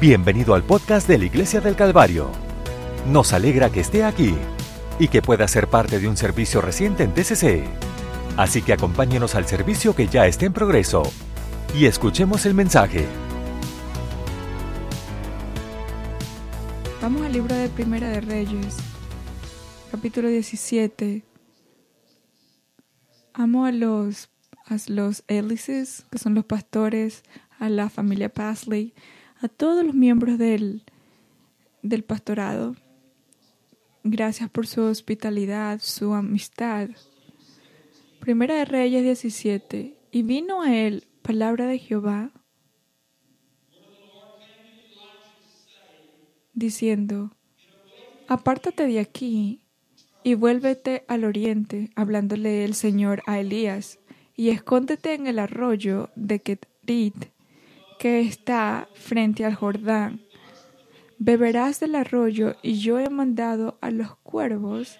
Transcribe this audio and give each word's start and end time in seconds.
Bienvenido 0.00 0.54
al 0.54 0.62
podcast 0.62 1.06
de 1.06 1.18
la 1.18 1.26
Iglesia 1.26 1.60
del 1.60 1.76
Calvario. 1.76 2.30
Nos 3.06 3.34
alegra 3.34 3.68
que 3.68 3.80
esté 3.80 4.02
aquí 4.02 4.34
y 4.98 5.08
que 5.08 5.20
pueda 5.20 5.46
ser 5.46 5.68
parte 5.68 5.98
de 5.98 6.08
un 6.08 6.16
servicio 6.16 6.62
reciente 6.62 7.02
en 7.02 7.12
TCC. 7.12 7.66
Así 8.38 8.62
que 8.62 8.72
acompáñenos 8.72 9.34
al 9.34 9.44
servicio 9.44 9.94
que 9.94 10.06
ya 10.06 10.26
está 10.26 10.46
en 10.46 10.54
progreso 10.54 11.02
y 11.78 11.84
escuchemos 11.84 12.46
el 12.46 12.54
mensaje. 12.54 13.06
Vamos 17.02 17.20
al 17.20 17.34
libro 17.34 17.54
de 17.54 17.68
Primera 17.68 18.08
de 18.08 18.22
Reyes, 18.22 18.78
capítulo 19.90 20.28
17. 20.28 21.24
Amo 23.34 23.66
a 23.66 23.72
los, 23.72 24.30
a 24.64 24.78
los 24.86 25.24
hélices, 25.28 26.06
que 26.10 26.16
son 26.16 26.34
los 26.34 26.46
pastores, 26.46 27.22
a 27.58 27.68
la 27.68 27.90
familia 27.90 28.30
Pasley, 28.30 28.94
a 29.40 29.48
todos 29.48 29.84
los 29.84 29.94
miembros 29.94 30.38
del, 30.38 30.82
del 31.82 32.04
pastorado. 32.04 32.76
Gracias 34.04 34.50
por 34.50 34.66
su 34.66 34.82
hospitalidad, 34.82 35.80
su 35.82 36.14
amistad. 36.14 36.90
Primera 38.20 38.54
de 38.54 38.64
Reyes 38.64 39.02
17. 39.02 39.96
Y 40.12 40.22
vino 40.22 40.62
a 40.62 40.76
él 40.76 41.06
palabra 41.22 41.66
de 41.66 41.78
Jehová, 41.78 42.32
diciendo, 46.52 47.30
Apártate 48.28 48.86
de 48.86 49.00
aquí 49.00 49.62
y 50.22 50.34
vuélvete 50.34 51.04
al 51.08 51.24
oriente, 51.24 51.90
hablándole 51.94 52.64
el 52.64 52.74
Señor 52.74 53.22
a 53.26 53.38
Elías, 53.40 53.98
y 54.36 54.50
escóndete 54.50 55.14
en 55.14 55.26
el 55.26 55.38
arroyo 55.38 56.10
de 56.14 56.40
Ketrit, 56.40 57.14
que 58.00 58.22
está 58.22 58.88
frente 58.94 59.44
al 59.44 59.54
Jordán. 59.54 60.22
Beberás 61.18 61.80
del 61.80 61.94
arroyo 61.94 62.56
y 62.62 62.80
yo 62.80 62.98
he 62.98 63.10
mandado 63.10 63.76
a 63.82 63.90
los 63.90 64.16
cuervos 64.16 64.98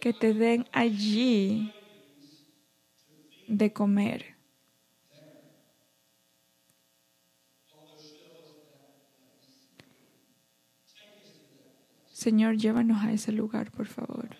que 0.00 0.14
te 0.14 0.32
den 0.32 0.64
allí 0.72 1.74
de 3.48 3.74
comer. 3.74 4.34
Señor, 12.10 12.56
llévanos 12.56 13.04
a 13.04 13.12
ese 13.12 13.30
lugar, 13.30 13.70
por 13.70 13.88
favor. 13.88 14.30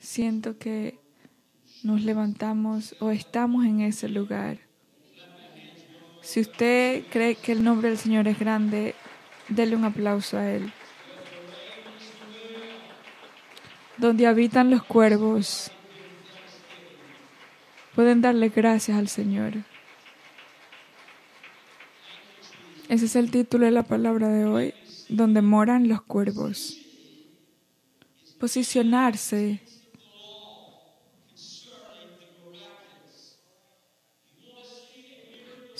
Siento 0.00 0.58
que 0.58 1.05
nos 1.86 2.02
levantamos 2.02 2.96
o 2.98 3.10
estamos 3.12 3.64
en 3.64 3.80
ese 3.80 4.08
lugar. 4.08 4.58
Si 6.20 6.40
usted 6.40 7.04
cree 7.12 7.36
que 7.36 7.52
el 7.52 7.62
nombre 7.62 7.90
del 7.90 7.96
Señor 7.96 8.26
es 8.26 8.40
grande, 8.40 8.96
dele 9.48 9.76
un 9.76 9.84
aplauso 9.84 10.36
a 10.36 10.50
Él. 10.50 10.72
Donde 13.98 14.26
habitan 14.26 14.68
los 14.68 14.82
cuervos, 14.82 15.70
pueden 17.94 18.20
darle 18.20 18.48
gracias 18.48 18.98
al 18.98 19.06
Señor. 19.06 19.52
Ese 22.88 23.04
es 23.04 23.14
el 23.14 23.30
título 23.30 23.64
de 23.64 23.70
la 23.70 23.84
palabra 23.84 24.28
de 24.28 24.44
hoy, 24.44 24.74
donde 25.08 25.40
moran 25.40 25.86
los 25.86 26.02
cuervos. 26.02 26.80
Posicionarse 28.40 29.60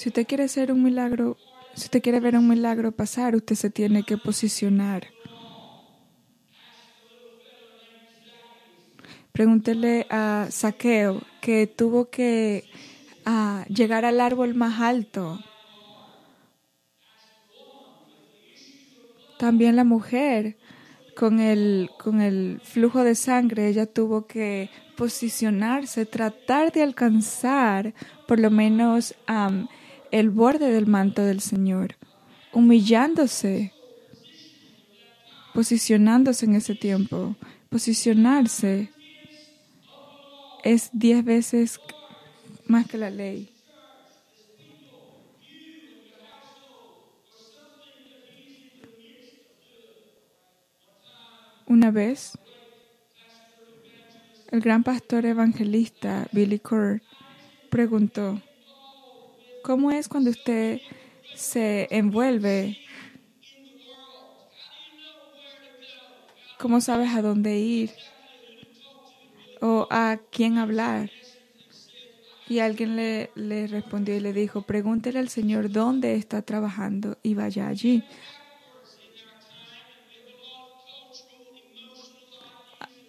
Si 0.06 0.10
usted 0.10 0.28
quiere 0.28 0.44
hacer 0.44 0.70
un 0.70 0.84
milagro, 0.84 1.36
si 1.74 1.86
usted 1.86 2.00
quiere 2.00 2.20
ver 2.20 2.36
un 2.36 2.46
milagro 2.46 2.92
pasar, 2.92 3.34
usted 3.34 3.56
se 3.56 3.70
tiene 3.70 4.05
que 4.05 4.17
posicionar. 4.17 5.08
Pregúntele 9.33 10.06
a 10.08 10.46
Saqueo 10.48 11.22
que 11.40 11.66
tuvo 11.66 12.08
que 12.08 12.70
ah, 13.24 13.64
llegar 13.68 14.05
al 14.05 14.20
árbol 14.20 14.55
más 14.55 14.80
alto. 14.80 15.40
También 19.40 19.74
la 19.74 19.83
mujer 19.83 20.56
con 21.16 21.40
el, 21.40 21.90
con 21.98 22.20
el 22.20 22.61
flujo 22.62 23.02
de 23.02 23.16
sangre, 23.16 23.66
ella 23.66 23.86
tuvo 23.86 24.28
que 24.28 24.70
posicionarse, 24.96 26.06
tratar 26.06 26.70
de 26.70 26.84
alcanzar 26.84 27.92
por 28.28 28.39
lo 28.39 28.52
menos 28.52 29.16
el 30.18 30.30
borde 30.30 30.72
del 30.72 30.86
manto 30.86 31.22
del 31.22 31.40
Señor, 31.40 31.96
humillándose, 32.50 33.74
posicionándose 35.52 36.46
en 36.46 36.54
ese 36.54 36.74
tiempo. 36.74 37.36
Posicionarse 37.68 38.90
es 40.64 40.88
diez 40.94 41.22
veces 41.22 41.78
más 42.66 42.86
que 42.86 42.96
la 42.96 43.10
ley. 43.10 43.52
Una 51.66 51.90
vez, 51.90 52.38
el 54.50 54.60
gran 54.60 54.83
pastor 54.83 55.27
evangelista 55.27 56.27
Billy 56.33 56.58
Curr 56.58 57.02
preguntó, 57.68 58.40
¿Cómo 59.66 59.90
es 59.90 60.06
cuando 60.06 60.30
usted 60.30 60.80
se 61.34 61.88
envuelve? 61.90 62.78
¿Cómo 66.56 66.80
sabes 66.80 67.12
a 67.12 67.20
dónde 67.20 67.58
ir? 67.58 67.90
¿O 69.60 69.88
a 69.90 70.20
quién 70.30 70.58
hablar? 70.58 71.10
Y 72.48 72.60
alguien 72.60 72.94
le, 72.94 73.32
le, 73.34 73.66
respondió 73.66 74.16
y 74.16 74.20
le 74.20 74.32
dijo, 74.32 74.62
pregúntele 74.62 75.18
al 75.18 75.30
Señor 75.30 75.68
dónde 75.72 76.14
está 76.14 76.42
trabajando 76.42 77.18
y 77.24 77.34
vaya 77.34 77.66
allí. 77.66 78.04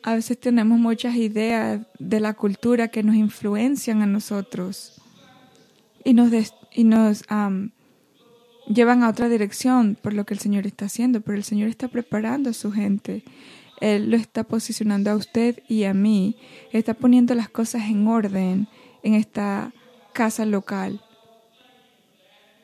A 0.02 0.16
veces 0.16 0.40
tenemos 0.40 0.80
muchas 0.80 1.14
ideas 1.18 1.86
de 2.00 2.20
la 2.20 2.34
cultura 2.34 2.88
que 2.88 3.04
nos 3.04 3.14
influencian 3.16 4.02
a 4.02 4.08
nosotros 4.08 5.04
y 6.08 6.14
nos, 6.14 6.32
y 6.72 6.86
nos 6.86 7.26
llevan 8.66 9.04
a 9.04 9.10
otra 9.10 9.28
dirección 9.28 9.98
por 10.02 10.14
lo 10.14 10.26
que 10.26 10.36
el 10.36 10.40
Señor 10.40 10.66
está 10.66 10.86
haciendo, 10.86 11.20
pero 11.20 11.38
el 11.38 11.44
Señor 11.44 11.68
está 11.68 11.90
preparando 11.90 12.50
a 12.50 12.54
su 12.54 12.72
gente. 12.72 13.26
Él 13.82 14.10
lo 14.10 14.16
está 14.16 14.46
posicionando 14.46 15.12
a 15.12 15.18
usted 15.18 15.62
y 15.68 15.84
a 15.84 15.94
mí. 15.94 16.38
Está 16.72 16.94
poniendo 16.94 17.36
las 17.36 17.50
cosas 17.50 17.90
en 17.90 18.08
orden 18.08 18.70
en 19.04 19.16
esta 19.16 19.74
casa 20.14 20.46
local. 20.46 21.02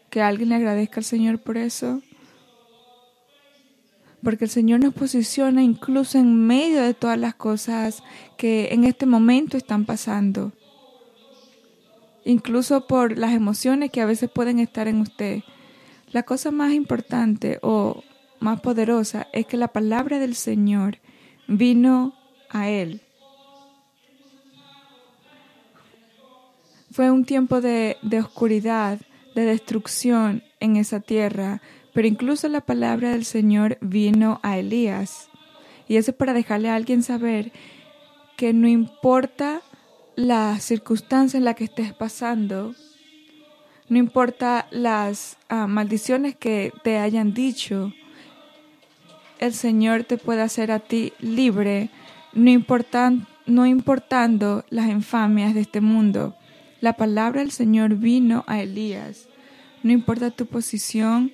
Que 0.10 0.22
alguien 0.22 0.48
le 0.48 0.56
agradezca 0.56 1.02
al 1.02 1.04
Señor 1.04 1.40
por 1.40 1.58
eso. 1.58 2.02
Porque 4.24 4.46
el 4.46 4.52
Señor 4.52 4.80
nos 4.80 4.94
posiciona 4.94 5.62
incluso 5.62 6.18
en 6.18 6.48
medio 6.48 6.82
de 6.82 6.94
todas 6.94 7.20
las 7.20 7.36
cosas 7.36 8.04
que 8.38 8.70
en 8.72 8.86
este 8.86 9.06
momento 9.06 9.58
están 9.58 9.84
pasando 9.84 10.54
incluso 12.26 12.88
por 12.88 13.18
las 13.18 13.34
emociones 13.34 13.92
que 13.92 14.02
a 14.02 14.06
veces 14.06 14.30
pueden 14.30 14.60
estar 14.60 14.88
en 14.88 15.02
usted. 15.02 15.42
La 16.12 16.24
cosa 16.24 16.52
más 16.52 16.74
importante 16.74 17.60
o 17.62 18.04
más 18.40 18.62
poderosa 18.62 19.28
es 19.34 19.46
que 19.46 19.58
la 19.58 19.70
palabra 19.70 20.20
del 20.20 20.36
Señor 20.36 21.00
vino 21.48 22.14
a 22.50 22.70
él. 22.70 23.02
Fue 26.92 27.10
un 27.10 27.26
tiempo 27.26 27.62
de, 27.62 27.98
de 28.04 28.20
oscuridad, 28.20 29.00
de 29.34 29.46
destrucción 29.46 30.44
en 30.60 30.76
esa 30.76 31.00
tierra, 31.00 31.62
pero 31.94 32.08
incluso 32.08 32.48
la 32.48 32.62
palabra 32.62 33.12
del 33.12 33.26
Señor 33.26 33.78
vino 33.82 34.40
a 34.44 34.58
Elías. 34.60 35.30
Y 35.88 35.98
eso 35.98 36.12
es 36.12 36.18
para 36.18 36.34
dejarle 36.34 36.70
a 36.70 36.76
alguien 36.76 37.02
saber 37.02 37.52
que 38.38 38.54
no 38.54 38.68
importa 38.68 39.62
la 40.16 40.60
circunstancia 40.60 41.38
en 41.38 41.46
la 41.46 41.54
que 41.54 41.64
estés 41.64 41.94
pasando, 41.94 42.76
no 43.90 43.98
importa 43.98 44.68
las 44.72 45.38
ah, 45.50 45.68
maldiciones 45.68 46.36
que 46.36 46.72
te 46.84 46.98
hayan 46.98 47.34
dicho, 47.34 47.94
el 49.40 49.54
Señor 49.54 50.04
te 50.04 50.18
puede 50.18 50.42
hacer 50.42 50.72
a 50.72 50.80
ti 50.80 51.14
libre, 51.20 51.90
no, 52.34 52.50
importan, 52.50 53.28
no 53.46 53.66
importando 53.66 54.64
las 54.70 54.88
infamias 54.90 55.54
de 55.54 55.62
este 55.62 55.82
mundo. 55.82 56.36
La 56.80 56.94
palabra 56.94 57.42
del 57.42 57.52
Señor 57.52 57.96
vino 57.96 58.44
a 58.48 58.62
Elías. 58.62 59.28
No 59.84 59.92
importa 59.92 60.32
tu 60.32 60.46
posición 60.46 61.32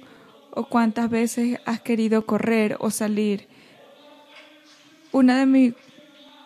o 0.52 0.66
cuántas 0.66 1.10
veces 1.10 1.60
has 1.66 1.82
querido 1.82 2.26
correr 2.26 2.78
o 2.80 2.90
salir. 2.90 3.48
Una 5.12 5.38
de 5.38 5.46
mi, 5.46 5.74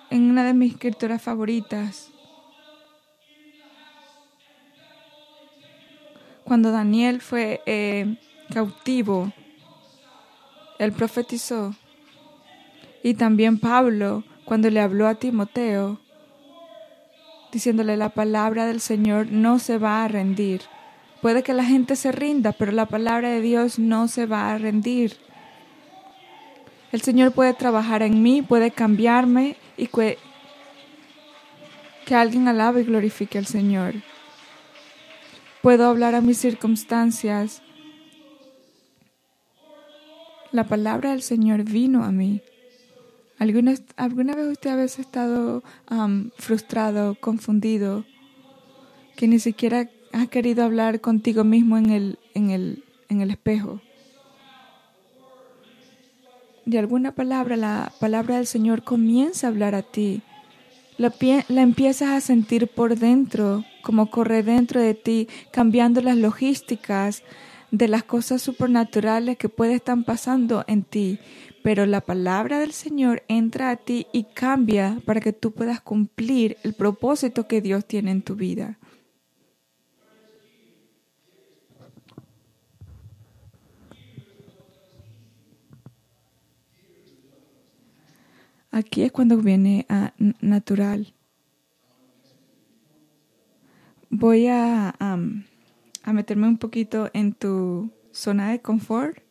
en 0.09 0.29
una 0.29 0.43
de 0.43 0.53
mis 0.53 0.73
escrituras 0.73 1.21
favoritas, 1.21 2.12
Cuando 6.43 6.71
Daniel 6.71 7.21
fue 7.21 7.61
eh, 7.65 8.17
cautivo, 8.53 9.31
él 10.79 10.91
profetizó. 10.91 11.73
Y 13.01 13.13
también 13.15 13.59
Pablo, 13.59 14.23
cuando 14.45 14.69
le 14.69 14.79
habló 14.79 15.07
a 15.07 15.15
Timoteo, 15.15 15.99
diciéndole 17.51 17.97
la 17.97 18.09
palabra 18.09 18.65
del 18.65 18.81
Señor 18.81 19.27
no 19.31 19.59
se 19.59 19.77
va 19.77 20.03
a 20.03 20.07
rendir. 20.07 20.61
Puede 21.21 21.43
que 21.43 21.53
la 21.53 21.63
gente 21.63 21.95
se 21.95 22.11
rinda, 22.11 22.51
pero 22.51 22.71
la 22.71 22.87
palabra 22.87 23.29
de 23.29 23.39
Dios 23.39 23.79
no 23.79 24.07
se 24.07 24.25
va 24.25 24.51
a 24.51 24.57
rendir. 24.57 25.15
El 26.91 27.01
Señor 27.01 27.31
puede 27.31 27.53
trabajar 27.53 28.03
en 28.03 28.21
mí, 28.21 28.41
puede 28.41 28.71
cambiarme 28.71 29.55
y 29.77 29.87
que, 29.87 30.17
que 32.05 32.15
alguien 32.15 32.47
alabe 32.47 32.81
y 32.81 32.83
glorifique 32.83 33.37
al 33.37 33.45
Señor. 33.45 33.95
Puedo 35.63 35.87
hablar 35.87 36.13
a 36.13 36.19
mis 36.19 36.39
circunstancias. 36.39 37.61
La 40.51 40.67
palabra 40.67 41.11
del 41.11 41.21
Señor 41.21 41.63
vino 41.63 42.03
a 42.03 42.11
mí. 42.11 42.41
¿Alguna, 43.39 43.75
¿Alguna 43.95 44.35
vez 44.35 44.45
usted 44.51 44.71
ha 44.71 44.83
estado 44.83 45.63
frustrado, 46.35 47.15
confundido, 47.15 48.03
que 49.15 49.29
ni 49.29 49.39
siquiera 49.39 49.89
ha 50.11 50.27
querido 50.27 50.65
hablar 50.65 50.99
contigo 50.99 51.45
mismo 51.45 51.77
en 51.77 51.91
el, 51.91 52.19
en 52.33 52.49
el, 52.49 52.83
en 53.07 53.21
el 53.21 53.31
espejo? 53.31 53.79
De 56.65 56.77
alguna 56.77 57.13
palabra, 57.15 57.55
la 57.55 57.93
palabra 58.01 58.35
del 58.35 58.47
Señor 58.47 58.83
comienza 58.83 59.47
a 59.47 59.51
hablar 59.51 59.75
a 59.75 59.81
ti. 59.81 60.23
La, 60.97 61.13
la 61.47 61.61
empiezas 61.61 62.09
a 62.09 62.21
sentir 62.21 62.67
por 62.67 62.97
dentro, 62.97 63.63
como 63.81 64.09
corre 64.09 64.43
dentro 64.43 64.81
de 64.81 64.93
ti, 64.93 65.27
cambiando 65.51 66.01
las 66.01 66.17
logísticas 66.17 67.23
de 67.71 67.87
las 67.87 68.03
cosas 68.03 68.41
supernaturales 68.41 69.37
que 69.37 69.49
pueden 69.49 69.75
estar 69.75 69.97
pasando 70.05 70.63
en 70.67 70.83
ti 70.83 71.19
pero 71.63 71.85
la 71.85 72.01
palabra 72.01 72.59
del 72.59 72.73
Señor 72.73 73.23
entra 73.29 73.71
a 73.71 73.77
ti 73.77 74.05
y 74.11 74.25
cambia 74.25 75.01
para 75.05 75.21
que 75.21 75.33
tú 75.33 75.53
puedas 75.53 75.81
cumplir 75.81 76.57
el 76.63 76.73
propósito 76.73 77.47
que 77.47 77.61
Dios 77.61 77.85
tiene 77.85 78.11
en 78.11 78.21
tu 78.21 78.35
vida. 78.35 78.77
Aquí 88.73 89.03
es 89.03 89.11
cuando 89.13 89.37
viene 89.37 89.85
a 89.87 90.13
natural. 90.41 91.13
Voy 94.09 94.47
a, 94.47 94.95
a 94.99 96.13
meterme 96.13 96.47
un 96.47 96.57
poquito 96.57 97.09
en 97.13 97.33
tu 97.33 97.89
zona 98.11 98.51
de 98.51 98.61
confort 98.61 99.23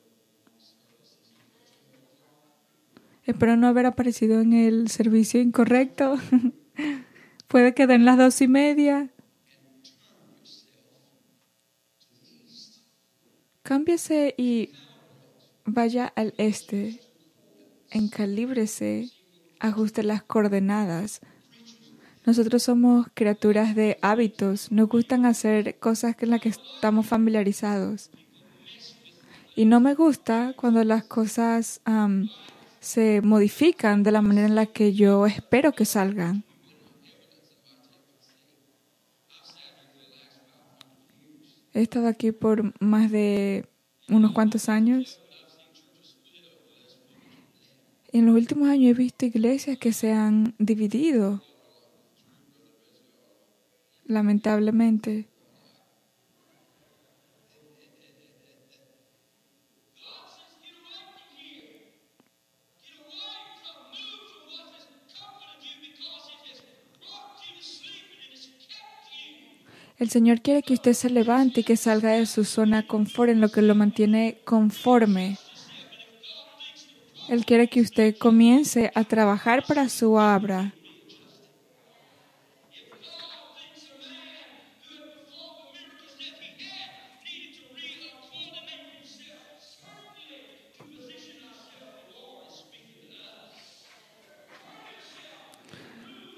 Espero 3.24 3.56
no 3.56 3.68
haber 3.68 3.86
aparecido 3.86 4.40
en 4.40 4.52
el 4.52 4.88
servicio 4.88 5.40
incorrecto. 5.40 6.18
Puede 7.48 7.72
que 7.72 7.86
den 7.86 8.04
las 8.04 8.18
dos 8.18 8.40
y 8.40 8.48
media. 8.48 9.10
Cámbiese 13.62 14.34
y 14.36 14.70
vaya 15.64 16.12
al 16.16 16.34
este. 16.36 17.00
Encalíbrese. 17.90 19.10
Ajuste 19.62 20.02
las 20.02 20.24
coordenadas. 20.24 21.20
Nosotros 22.26 22.64
somos 22.64 23.06
criaturas 23.14 23.76
de 23.76 23.96
hábitos. 24.02 24.72
Nos 24.72 24.88
gustan 24.88 25.24
hacer 25.24 25.78
cosas 25.78 26.16
con 26.16 26.30
las 26.30 26.40
que 26.40 26.48
estamos 26.48 27.06
familiarizados. 27.06 28.10
Y 29.54 29.66
no 29.66 29.78
me 29.78 29.94
gusta 29.94 30.52
cuando 30.56 30.82
las 30.82 31.04
cosas 31.04 31.80
se 32.80 33.20
modifican 33.22 34.02
de 34.02 34.10
la 34.10 34.20
manera 34.20 34.48
en 34.48 34.56
la 34.56 34.66
que 34.66 34.94
yo 34.94 35.26
espero 35.26 35.70
que 35.70 35.84
salgan. 35.84 36.42
He 41.72 41.82
estado 41.82 42.08
aquí 42.08 42.32
por 42.32 42.74
más 42.82 43.12
de 43.12 43.66
unos 44.08 44.32
cuantos 44.32 44.68
años. 44.68 45.21
En 48.12 48.26
los 48.26 48.34
últimos 48.34 48.68
años 48.68 48.90
he 48.90 48.94
visto 48.94 49.24
iglesias 49.24 49.78
que 49.78 49.94
se 49.94 50.12
han 50.12 50.54
dividido, 50.58 51.42
lamentablemente. 54.04 55.28
El 69.98 70.10
Señor 70.10 70.42
quiere 70.42 70.62
que 70.62 70.74
usted 70.74 70.92
se 70.92 71.08
levante 71.08 71.60
y 71.60 71.64
que 71.64 71.76
salga 71.76 72.10
de 72.10 72.26
su 72.26 72.44
zona 72.44 72.86
confort 72.86 73.30
en 73.30 73.40
lo 73.40 73.50
que 73.50 73.62
lo 73.62 73.74
mantiene 73.74 74.40
conforme. 74.44 75.38
Él 77.28 77.44
quiere 77.44 77.68
que 77.68 77.80
usted 77.80 78.16
comience 78.18 78.90
a 78.94 79.04
trabajar 79.04 79.64
para 79.66 79.88
su 79.88 80.12
obra. 80.12 80.74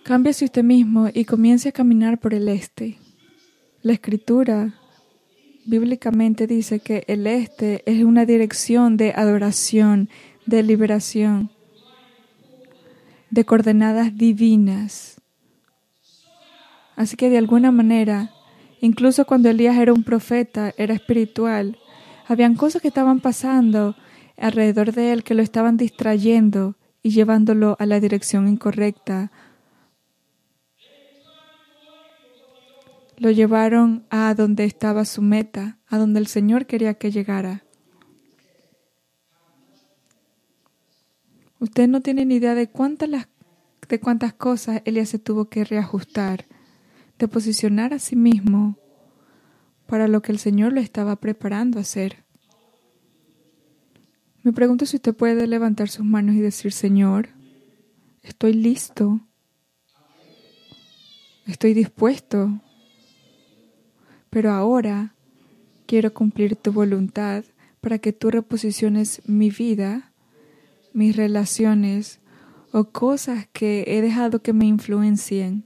Cámbiese 0.04 0.44
usted 0.44 0.62
mismo 0.62 1.08
y 1.12 1.24
comience 1.24 1.70
a 1.70 1.72
caminar 1.72 2.18
por 2.18 2.34
el 2.34 2.48
este. 2.50 2.98
La 3.80 3.94
escritura 3.94 4.74
bíblicamente 5.64 6.46
dice 6.46 6.80
que 6.80 7.04
el 7.06 7.26
este 7.26 7.82
es 7.86 8.04
una 8.04 8.26
dirección 8.26 8.98
de 8.98 9.14
adoración, 9.16 10.10
de 10.46 10.62
liberación, 10.62 11.50
de 13.30 13.44
coordenadas 13.44 14.16
divinas. 14.16 15.20
Así 16.96 17.16
que 17.16 17.30
de 17.30 17.38
alguna 17.38 17.72
manera, 17.72 18.30
incluso 18.80 19.24
cuando 19.24 19.48
Elías 19.48 19.76
era 19.76 19.92
un 19.92 20.04
profeta, 20.04 20.72
era 20.76 20.94
espiritual, 20.94 21.78
habían 22.26 22.54
cosas 22.54 22.80
que 22.80 22.88
estaban 22.88 23.20
pasando 23.20 23.96
alrededor 24.36 24.92
de 24.92 25.12
él 25.12 25.24
que 25.24 25.34
lo 25.34 25.42
estaban 25.42 25.76
distrayendo 25.76 26.76
y 27.02 27.10
llevándolo 27.10 27.76
a 27.78 27.86
la 27.86 28.00
dirección 28.00 28.48
incorrecta 28.48 29.30
Lo 33.16 33.30
llevaron 33.30 34.06
a 34.10 34.34
donde 34.34 34.64
estaba 34.64 35.04
su 35.04 35.22
meta, 35.22 35.78
a 35.86 35.98
donde 35.98 36.18
el 36.18 36.26
Señor 36.26 36.66
quería 36.66 36.94
que 36.94 37.12
llegara. 37.12 37.63
Usted 41.64 41.88
no 41.88 42.02
tiene 42.02 42.26
ni 42.26 42.34
idea 42.34 42.54
de 42.54 42.68
cuántas, 42.68 43.08
las, 43.08 43.26
de 43.88 43.98
cuántas 43.98 44.34
cosas 44.34 44.82
Elías 44.84 45.08
se 45.08 45.18
tuvo 45.18 45.46
que 45.46 45.64
reajustar, 45.64 46.44
de 47.18 47.26
posicionar 47.26 47.94
a 47.94 47.98
sí 47.98 48.16
mismo 48.16 48.76
para 49.86 50.06
lo 50.06 50.20
que 50.20 50.32
el 50.32 50.38
Señor 50.38 50.74
lo 50.74 50.80
estaba 50.82 51.16
preparando 51.16 51.78
a 51.78 51.80
hacer. 51.80 52.24
Me 54.42 54.52
pregunto 54.52 54.84
si 54.84 54.96
usted 54.96 55.16
puede 55.16 55.46
levantar 55.46 55.88
sus 55.88 56.04
manos 56.04 56.34
y 56.34 56.40
decir, 56.40 56.70
Señor, 56.70 57.30
estoy 58.22 58.52
listo, 58.52 59.22
estoy 61.46 61.72
dispuesto 61.72 62.60
pero 64.34 64.50
ahora 64.50 65.14
quiero 65.86 66.12
cumplir 66.12 66.56
tu 66.56 66.72
voluntad 66.72 67.44
para 67.80 68.00
que 68.00 68.12
tú 68.12 68.32
reposiciones 68.32 69.22
mi 69.26 69.50
vida, 69.50 70.12
mis 70.94 71.14
relaciones 71.14 72.20
o 72.72 72.84
cosas 72.84 73.46
que 73.52 73.84
he 73.86 74.00
dejado 74.00 74.40
que 74.40 74.54
me 74.54 74.64
influencien 74.64 75.64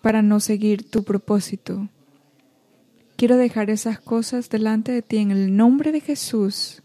para 0.00 0.22
no 0.22 0.40
seguir 0.40 0.88
tu 0.88 1.04
propósito. 1.04 1.88
Quiero 3.16 3.36
dejar 3.36 3.68
esas 3.70 3.98
cosas 3.98 4.48
delante 4.48 4.92
de 4.92 5.02
ti 5.02 5.18
en 5.18 5.32
el 5.32 5.56
nombre 5.56 5.90
de 5.90 6.00
Jesús. 6.00 6.82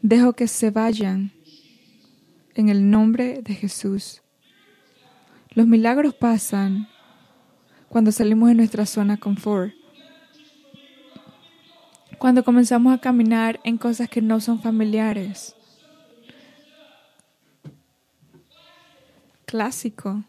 Dejo 0.00 0.32
que 0.32 0.48
se 0.48 0.70
vayan 0.70 1.32
en 2.54 2.68
el 2.68 2.90
nombre 2.90 3.42
de 3.42 3.54
Jesús. 3.54 4.22
Los 5.50 5.66
milagros 5.66 6.14
pasan 6.14 6.88
cuando 7.88 8.10
salimos 8.12 8.48
de 8.48 8.54
nuestra 8.54 8.86
zona 8.86 9.18
confort. 9.18 9.74
Cuando 12.22 12.44
comenzamos 12.44 12.94
a 12.94 12.98
caminar 12.98 13.58
en 13.64 13.78
cosas 13.78 14.08
que 14.08 14.22
no 14.22 14.40
son 14.40 14.60
familiares. 14.60 15.56
Clásico. 19.44 20.22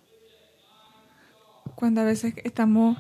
Cuando 1.76 2.02
a 2.02 2.04
veces 2.04 2.34
estamos 2.46 2.98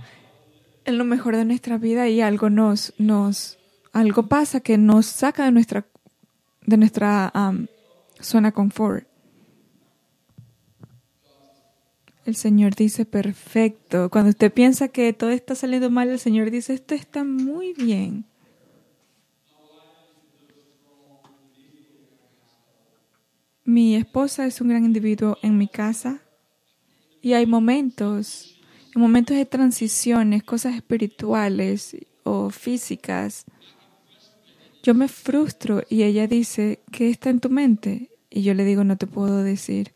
en 0.86 1.00
lo 1.00 1.06
mejor 1.06 1.36
de 1.36 1.44
nuestra 1.44 1.80
vida 1.80 2.08
y 2.08 2.22
algo 2.22 2.52
nos, 2.52 2.94
nos, 3.00 3.58
algo 3.94 4.28
pasa 4.28 4.60
que 4.60 4.78
nos 4.78 5.08
saca 5.08 5.46
de 5.46 5.52
nuestra, 5.52 5.88
de 6.64 6.78
nuestra 6.78 7.34
um, 7.34 7.66
zona 8.20 8.52
confort. 8.52 9.08
El 12.26 12.36
Señor 12.36 12.76
dice 12.76 13.06
perfecto. 13.06 14.12
Cuando 14.12 14.30
usted 14.30 14.54
piensa 14.54 14.90
que 14.90 15.14
todo 15.14 15.32
está 15.32 15.56
saliendo 15.56 15.90
mal, 15.90 16.10
el 16.10 16.20
Señor 16.20 16.52
dice 16.52 16.76
esto 16.76 16.94
está 16.94 17.24
muy 17.24 17.74
bien. 17.74 18.28
Mi 23.66 23.96
esposa 23.96 24.46
es 24.46 24.60
un 24.62 24.70
gran 24.70 24.84
individuo 24.84 25.38
en 25.42 25.58
mi 25.58 25.68
casa 25.68 26.22
y 27.22 27.34
hay 27.34 27.46
momentos, 27.46 28.60
en 28.94 29.02
momentos 29.02 29.38
de 29.38 29.46
transiciones, 29.46 30.44
cosas 30.44 30.76
espirituales 30.76 31.96
o 32.24 32.50
físicas. 32.50 33.46
Yo 34.84 34.94
me 34.94 35.08
frustro 35.08 35.84
y 35.90 36.04
ella 36.04 36.28
dice, 36.28 36.84
¿qué 36.92 37.10
está 37.10 37.30
en 37.30 37.40
tu 37.40 37.50
mente? 37.50 38.10
Y 38.30 38.44
yo 38.44 38.54
le 38.54 38.66
digo, 38.66 38.84
no 38.84 38.98
te 38.98 39.08
puedo 39.08 39.44
decir. 39.44 39.94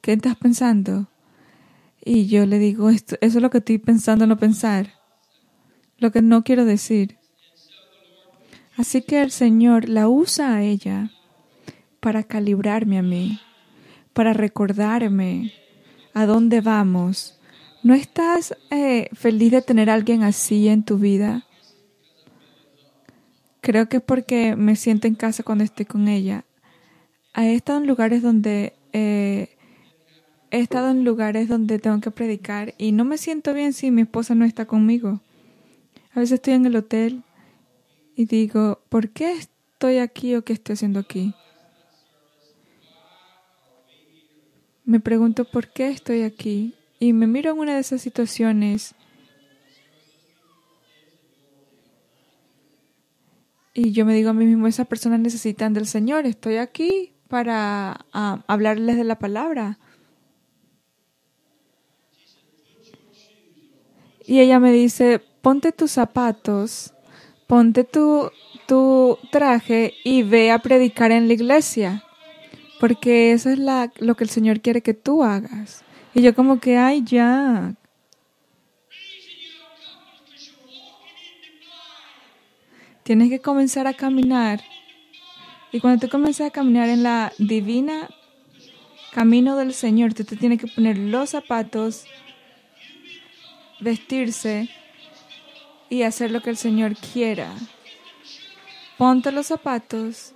¿qué 0.00 0.12
estás 0.12 0.36
pensando? 0.36 1.08
Y 2.02 2.26
yo 2.26 2.46
le 2.46 2.58
digo, 2.58 2.90
esto, 2.90 3.16
eso 3.20 3.38
es 3.38 3.42
lo 3.42 3.50
que 3.50 3.58
estoy 3.58 3.78
pensando 3.78 4.26
no 4.26 4.38
pensar, 4.38 4.94
lo 5.98 6.10
que 6.10 6.22
no 6.22 6.42
quiero 6.44 6.64
decir. 6.64 7.18
Así 8.76 9.02
que 9.02 9.20
el 9.20 9.30
Señor 9.30 9.88
la 9.88 10.08
usa 10.08 10.54
a 10.54 10.62
ella 10.62 11.10
para 12.00 12.24
calibrarme 12.24 12.98
a 12.98 13.02
mí, 13.02 13.40
para 14.12 14.32
recordarme 14.32 15.52
a 16.14 16.26
dónde 16.26 16.60
vamos. 16.60 17.38
¿No 17.82 17.94
estás 17.94 18.56
eh, 18.70 19.08
feliz 19.12 19.52
de 19.52 19.62
tener 19.62 19.88
a 19.90 19.94
alguien 19.94 20.22
así 20.22 20.68
en 20.68 20.82
tu 20.82 20.98
vida? 20.98 21.46
Creo 23.60 23.88
que 23.88 23.98
es 23.98 24.02
porque 24.02 24.56
me 24.56 24.76
siento 24.76 25.06
en 25.06 25.14
casa 25.14 25.42
cuando 25.42 25.64
estoy 25.64 25.86
con 25.86 26.08
ella. 26.08 26.44
He 27.36 27.54
estado 27.54 27.78
en 27.78 27.86
lugares 27.86 28.22
donde 28.22 28.74
eh, 28.92 29.56
he 30.50 30.60
estado 30.60 30.90
en 30.90 31.04
lugares 31.04 31.48
donde 31.48 31.78
tengo 31.78 32.00
que 32.00 32.10
predicar 32.10 32.74
y 32.76 32.92
no 32.92 33.04
me 33.04 33.18
siento 33.18 33.54
bien 33.54 33.72
si 33.72 33.90
mi 33.90 34.02
esposa 34.02 34.34
no 34.34 34.44
está 34.44 34.66
conmigo. 34.66 35.20
A 36.12 36.20
veces 36.20 36.34
estoy 36.34 36.54
en 36.54 36.66
el 36.66 36.76
hotel 36.76 37.22
y 38.16 38.24
digo, 38.24 38.80
¿por 38.88 39.10
qué 39.10 39.32
estoy 39.32 39.98
aquí 39.98 40.34
o 40.34 40.42
qué 40.42 40.52
estoy 40.52 40.74
haciendo 40.74 41.00
aquí? 41.00 41.34
Me 44.84 45.00
pregunto 45.00 45.44
por 45.44 45.68
qué 45.68 45.88
estoy 45.88 46.22
aquí. 46.22 46.74
Y 46.98 47.12
me 47.12 47.26
miro 47.26 47.52
en 47.52 47.58
una 47.58 47.74
de 47.74 47.80
esas 47.80 48.02
situaciones. 48.02 48.94
Y 53.72 53.92
yo 53.92 54.04
me 54.04 54.14
digo 54.14 54.30
a 54.30 54.34
mí 54.34 54.44
mismo, 54.44 54.66
esas 54.66 54.86
personas 54.86 55.20
necesitan 55.20 55.72
del 55.72 55.86
Señor, 55.86 56.26
estoy 56.26 56.56
aquí 56.56 57.12
para 57.28 58.04
ah, 58.12 58.42
hablarles 58.48 58.96
de 58.96 59.04
la 59.04 59.18
palabra. 59.18 59.78
Y 64.26 64.40
ella 64.40 64.60
me 64.60 64.72
dice, 64.72 65.20
ponte 65.40 65.72
tus 65.72 65.92
zapatos, 65.92 66.92
ponte 67.46 67.84
tu, 67.84 68.30
tu 68.66 69.18
traje 69.30 69.94
y 70.04 70.22
ve 70.24 70.50
a 70.50 70.58
predicar 70.58 71.10
en 71.12 71.28
la 71.28 71.34
iglesia, 71.34 72.04
porque 72.80 73.32
eso 73.32 73.50
es 73.50 73.58
la, 73.58 73.92
lo 73.98 74.16
que 74.16 74.24
el 74.24 74.30
Señor 74.30 74.60
quiere 74.60 74.80
que 74.80 74.94
tú 74.94 75.22
hagas. 75.22 75.84
Y 76.14 76.22
yo 76.22 76.34
como 76.34 76.58
que, 76.58 76.78
ay, 76.78 77.04
ya. 77.04 77.74
Tienes 83.02 83.28
que 83.28 83.40
comenzar 83.40 83.86
a 83.86 83.92
caminar. 83.92 84.62
Y 85.70 85.80
cuando 85.80 86.00
tú 86.00 86.10
comienzas 86.10 86.48
a 86.48 86.50
caminar 86.50 86.88
en 86.88 87.02
la 87.02 87.32
divina 87.38 88.08
camino 89.12 89.56
del 89.56 89.74
Señor, 89.74 90.14
tú 90.14 90.24
te 90.24 90.36
tienes 90.36 90.58
que 90.58 90.66
poner 90.66 90.96
los 90.96 91.30
zapatos 91.30 92.06
vestirse 93.80 94.70
y 95.90 96.02
hacer 96.02 96.30
lo 96.30 96.40
que 96.40 96.50
el 96.50 96.56
Señor 96.56 96.96
quiera. 96.96 97.52
Ponte 98.96 99.32
los 99.32 99.48
zapatos 99.48 100.32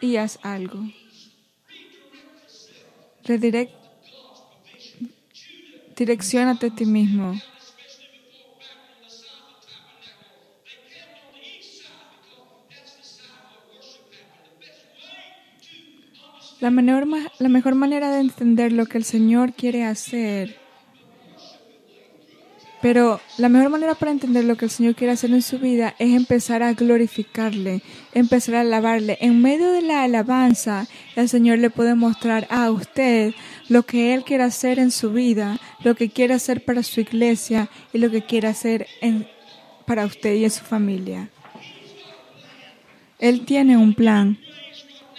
y 0.00 0.16
haz 0.16 0.38
algo. 0.42 0.80
Redirect, 3.24 3.72
direccionate 5.96 6.66
a 6.66 6.70
ti 6.70 6.86
mismo. 6.86 7.34
La, 16.60 16.70
la 16.70 17.48
mejor 17.48 17.74
manera 17.74 18.10
de 18.10 18.20
entender 18.20 18.72
lo 18.72 18.86
que 18.86 18.98
el 18.98 19.04
Señor 19.04 19.52
quiere 19.52 19.84
hacer, 19.84 20.58
pero 22.80 23.20
la 23.38 23.48
mejor 23.48 23.70
manera 23.70 23.94
para 23.94 24.12
entender 24.12 24.44
lo 24.44 24.56
que 24.56 24.66
el 24.66 24.70
Señor 24.70 24.94
quiere 24.94 25.12
hacer 25.12 25.30
en 25.30 25.42
su 25.42 25.58
vida 25.58 25.94
es 25.98 26.14
empezar 26.14 26.62
a 26.62 26.74
glorificarle, 26.74 27.82
empezar 28.14 28.54
a 28.54 28.60
alabarle. 28.60 29.18
En 29.20 29.42
medio 29.42 29.72
de 29.72 29.82
la 29.82 30.04
alabanza, 30.04 30.86
el 31.16 31.28
Señor 31.28 31.58
le 31.58 31.70
puede 31.70 31.94
mostrar 31.94 32.46
a 32.50 32.70
usted 32.70 33.34
lo 33.68 33.82
que 33.82 34.14
Él 34.14 34.22
quiere 34.22 34.44
hacer 34.44 34.78
en 34.78 34.92
su 34.92 35.12
vida, 35.12 35.58
lo 35.82 35.96
que 35.96 36.08
quiere 36.08 36.34
hacer 36.34 36.64
para 36.64 36.82
su 36.84 37.00
iglesia 37.00 37.68
y 37.92 37.98
lo 37.98 38.10
que 38.10 38.22
quiere 38.22 38.46
hacer 38.46 38.86
en, 39.00 39.26
para 39.84 40.06
usted 40.06 40.34
y 40.34 40.44
en 40.44 40.50
su 40.50 40.64
familia. 40.64 41.30
Él 43.18 43.44
tiene 43.44 43.76
un 43.76 43.94
plan. 43.94 44.38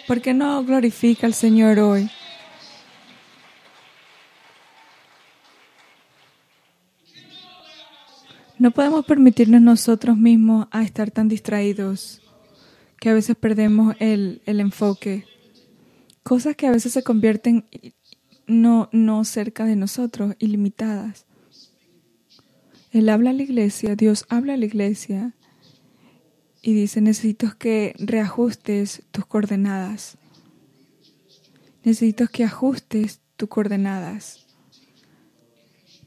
¿Por 0.07 0.21
qué 0.21 0.33
no 0.33 0.63
glorifica 0.63 1.27
al 1.27 1.33
Señor 1.33 1.79
hoy? 1.79 2.09
No 8.59 8.71
podemos 8.71 9.05
permitirnos 9.05 9.61
nosotros 9.61 10.17
mismos 10.17 10.67
a 10.71 10.83
estar 10.83 11.11
tan 11.11 11.29
distraídos 11.29 12.21
que 12.99 13.09
a 13.09 13.13
veces 13.13 13.37
perdemos 13.37 13.95
el, 13.99 14.41
el 14.45 14.59
enfoque. 14.59 15.23
Cosas 16.23 16.57
que 16.57 16.67
a 16.67 16.71
veces 16.71 16.91
se 16.91 17.01
convierten 17.01 17.65
no, 18.47 18.89
no 18.91 19.23
cerca 19.23 19.63
de 19.63 19.77
nosotros, 19.77 20.35
ilimitadas. 20.39 21.25
Él 22.91 23.07
habla 23.07 23.29
a 23.29 23.33
la 23.33 23.43
iglesia, 23.43 23.95
Dios 23.95 24.25
habla 24.27 24.55
a 24.55 24.57
la 24.57 24.65
iglesia 24.65 25.33
y 26.61 26.73
dice, 26.73 26.99
necesito 26.99 27.57
que 27.57 27.95
reajustes 27.97 29.03
tus 29.11 29.25
coordenadas. 29.25 30.17
Necesito 31.85 32.27
que 32.27 32.43
ajustes 32.43 33.21
tus 33.37 33.47
coordenadas. 33.47 34.48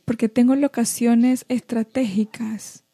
Porque 0.04 0.28
tengo 0.28 0.56
locaciones 0.56 1.44
estratégicas 1.48 2.84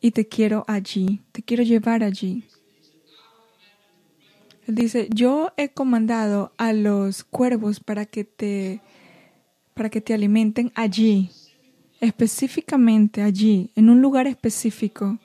y 0.00 0.12
te 0.12 0.28
quiero 0.28 0.64
allí, 0.68 1.22
te 1.32 1.42
quiero 1.42 1.62
llevar 1.62 2.02
allí. 2.02 2.44
Él 4.66 4.74
dice, 4.74 5.08
yo 5.12 5.52
he 5.56 5.70
comandado 5.70 6.52
a 6.56 6.72
los 6.72 7.24
cuervos 7.24 7.80
para 7.80 8.06
que 8.06 8.24
te, 8.24 8.80
para 9.74 9.90
que 9.90 10.00
te 10.00 10.14
alimenten 10.14 10.70
allí, 10.74 11.30
específicamente 12.00 13.22
allí, 13.22 13.70
en 13.74 13.88
un 13.88 14.00
lugar 14.02 14.26
específico 14.26 15.18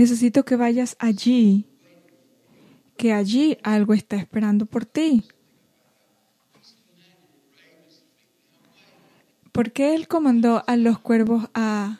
Necesito 0.00 0.46
que 0.46 0.56
vayas 0.56 0.96
allí, 0.98 1.66
que 2.96 3.12
allí 3.12 3.58
algo 3.62 3.92
está 3.92 4.16
esperando 4.16 4.64
por 4.64 4.86
ti. 4.86 5.24
¿Por 9.60 9.72
qué 9.72 9.94
él 9.94 10.08
comandó 10.08 10.64
a 10.66 10.76
los 10.76 10.98
cuervos 11.00 11.50
a, 11.52 11.98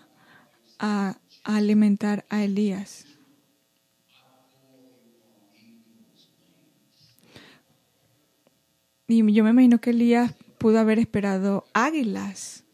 alimentar 1.45 2.25
a 2.31 2.43
Elías? 2.43 3.05
Y 9.09 9.31
yo 9.35 9.45
me 9.45 9.51
imagino 9.51 9.79
que 9.79 9.91
Elías 9.91 10.33
pudo 10.57 10.79
haber 10.79 10.99
esperado 10.99 11.67
águilas. 11.75 12.65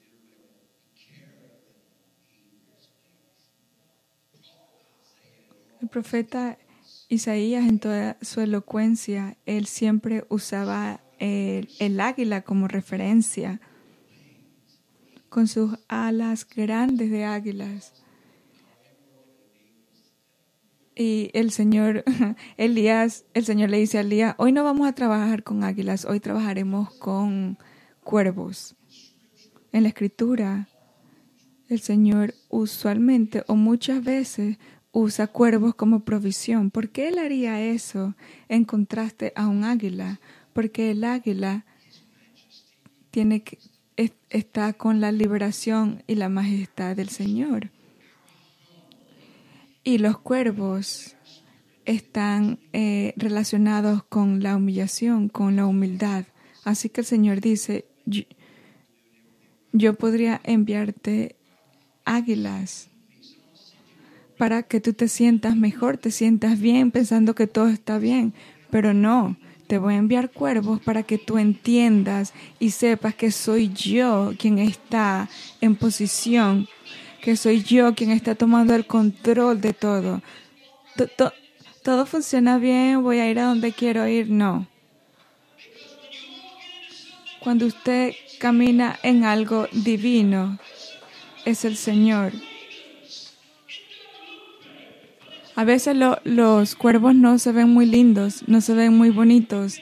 El 5.82 5.88
profeta 5.88 6.58
Isaías 7.08 7.68
en 7.68 7.80
toda 7.80 8.18
su 8.22 8.40
elocuencia, 8.40 9.36
él 9.46 9.66
siempre 9.66 10.24
usaba 10.28 11.00
el, 11.18 12.00
águila 12.00 12.42
como 12.42 12.68
referencia, 12.68 13.60
con 15.28 15.48
sus 15.48 15.78
alas 15.88 16.46
grandes 16.46 17.10
de 17.10 17.24
águilas. 17.24 17.92
Y 20.94 21.30
el 21.34 21.50
Señor, 21.50 22.04
Elías, 22.56 23.26
el 23.34 23.44
Señor 23.44 23.68
le 23.68 23.78
dice 23.78 23.98
a 23.98 24.00
Elías, 24.00 24.34
hoy 24.38 24.52
no 24.52 24.64
vamos 24.64 24.88
a 24.88 24.94
trabajar 24.94 25.42
con 25.42 25.62
águilas, 25.62 26.06
hoy 26.06 26.20
trabajaremos 26.20 26.90
con 26.94 27.58
cuervos. 28.02 28.76
En 29.72 29.82
la 29.82 29.90
escritura, 29.90 30.68
el 31.68 31.80
Señor 31.80 32.32
usualmente 32.48 33.44
o 33.46 33.56
muchas 33.56 34.02
veces 34.02 34.56
usa 34.92 35.26
cuervos 35.26 35.74
como 35.74 36.04
provisión. 36.04 36.70
¿Por 36.70 36.88
qué 36.88 37.08
Él 37.08 37.18
haría 37.18 37.60
eso 37.60 38.14
en 38.48 38.64
contraste 38.64 39.34
a 39.36 39.46
un 39.48 39.64
águila? 39.64 40.20
Porque 40.54 40.92
el 40.92 41.04
águila 41.04 41.66
tiene 43.10 43.42
que, 43.42 43.58
está 44.30 44.72
con 44.72 45.00
la 45.00 45.12
liberación 45.12 46.02
y 46.06 46.16
la 46.16 46.28
majestad 46.28 46.96
del 46.96 47.08
Señor. 47.08 47.70
Y 49.84 49.98
los 49.98 50.18
cuervos 50.18 51.16
están 51.84 52.58
eh, 52.72 53.14
relacionados 53.16 54.02
con 54.04 54.42
la 54.42 54.56
humillación, 54.56 55.28
con 55.28 55.56
la 55.56 55.66
humildad. 55.66 56.24
Así 56.64 56.88
que 56.88 57.02
el 57.02 57.06
Señor 57.06 57.40
dice, 57.40 57.86
yo 59.72 59.94
podría 59.94 60.40
enviarte 60.44 61.36
águilas 62.04 62.90
para 64.36 64.64
que 64.64 64.80
tú 64.80 64.92
te 64.92 65.08
sientas 65.08 65.56
mejor, 65.56 65.96
te 65.96 66.10
sientas 66.10 66.60
bien 66.60 66.90
pensando 66.90 67.34
que 67.34 67.46
todo 67.46 67.68
está 67.68 67.98
bien, 67.98 68.34
pero 68.70 68.92
no, 68.92 69.36
te 69.66 69.78
voy 69.78 69.94
a 69.94 69.98
enviar 69.98 70.30
cuervos 70.30 70.80
para 70.80 71.02
que 71.02 71.18
tú 71.18 71.38
entiendas 71.38 72.32
y 72.58 72.70
sepas 72.70 73.14
que 73.14 73.30
soy 73.30 73.72
yo 73.72 74.32
quien 74.38 74.58
está 74.58 75.28
en 75.60 75.76
posición, 75.76 76.68
que 77.20 77.36
soy 77.36 77.62
yo 77.62 77.94
quien 77.94 78.10
está 78.10 78.34
tomando 78.34 78.74
el 78.74 78.86
control 78.86 79.60
de 79.60 79.72
todo. 79.72 80.22
Todo 81.82 82.06
funciona 82.06 82.58
bien, 82.58 83.02
voy 83.02 83.18
a 83.18 83.30
ir 83.30 83.38
a 83.38 83.46
donde 83.46 83.72
quiero 83.72 84.06
ir, 84.08 84.30
no. 84.30 84.66
Cuando 87.40 87.66
usted 87.66 88.12
camina 88.40 88.98
en 89.02 89.24
algo 89.24 89.68
divino, 89.72 90.58
es 91.44 91.64
el 91.64 91.76
Señor. 91.76 92.32
A 95.56 95.64
veces 95.64 95.96
los 96.24 96.74
cuervos 96.74 97.14
no 97.14 97.38
se 97.38 97.50
ven 97.50 97.70
muy 97.70 97.86
lindos, 97.86 98.44
no 98.46 98.60
se 98.60 98.74
ven 98.74 98.94
muy 98.94 99.08
bonitos, 99.08 99.80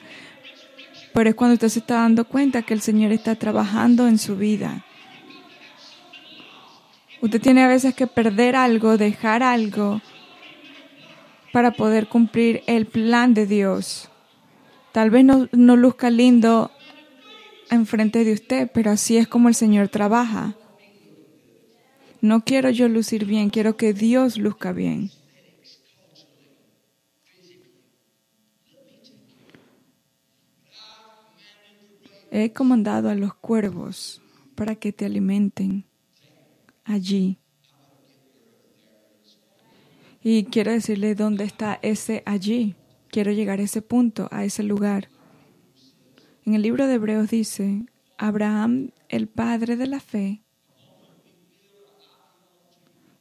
pero 1.13 1.31
es 1.31 1.35
cuando 1.35 1.55
usted 1.55 1.69
se 1.69 1.81
está 1.81 1.97
dando 1.97 2.25
cuenta 2.27 2.63
que 2.63 2.75
el 2.75 2.81
Señor 2.81 3.11
está 3.11 3.35
trabajando 3.35 4.07
en 4.07 4.19
su 4.19 4.37
vida. 4.37 4.85
Usted 7.21 7.41
tiene 7.41 7.65
a 7.65 7.69
veces 7.69 7.93
que 7.93 8.07
perder 8.07 8.55
algo, 8.55 8.97
dejar 8.97 9.43
algo, 9.43 10.01
para 11.53 11.73
poder 11.73 12.07
cumplir 12.07 12.63
el 12.69 12.87
plan 12.87 13.35
de 13.35 13.47
Dios. 13.47 14.11
Tal 14.93 15.11
vez 15.11 15.25
no, 15.25 15.49
no 15.51 15.75
luzca 15.75 16.09
lindo 16.09 16.71
enfrente 17.71 18.25
de 18.25 18.33
usted, 18.33 18.71
pero 18.73 18.93
así 18.93 19.17
es 19.17 19.27
como 19.27 19.49
el 19.49 19.57
Señor 19.57 19.89
trabaja. 19.89 20.55
No 22.21 22.45
quiero 22.45 22.71
yo 22.71 22.89
lucir 22.89 23.25
bien, 23.25 23.51
quiero 23.51 23.77
que 23.77 23.93
Dios 23.93 24.39
luzca 24.39 24.73
bien. 24.73 25.11
He 32.37 32.53
comandado 32.53 33.11
a 33.11 33.15
los 33.15 33.33
cuervos 33.33 34.21
para 34.57 34.75
que 34.75 34.93
te 34.93 35.05
alimenten 35.05 35.85
allí. 36.83 37.39
Y 40.21 40.47
quiero 40.47 40.73
decirle 40.73 41.15
dónde 41.15 41.45
está 41.45 41.79
ese 41.81 42.25
allí. 42.27 42.75
Quiero 43.07 43.31
llegar 43.31 43.61
a 43.61 43.63
ese 43.63 43.83
punto, 43.83 44.27
a 44.33 44.45
ese 44.45 44.65
lugar. 44.65 45.11
En 46.45 46.55
el 46.55 46.63
libro 46.63 46.89
de 46.89 46.95
Hebreos 46.95 47.31
dice, 47.31 47.87
Abraham, 48.19 48.91
el 49.09 49.29
padre 49.29 49.77
de 49.77 49.87
la 49.87 50.01
fe, 50.01 50.43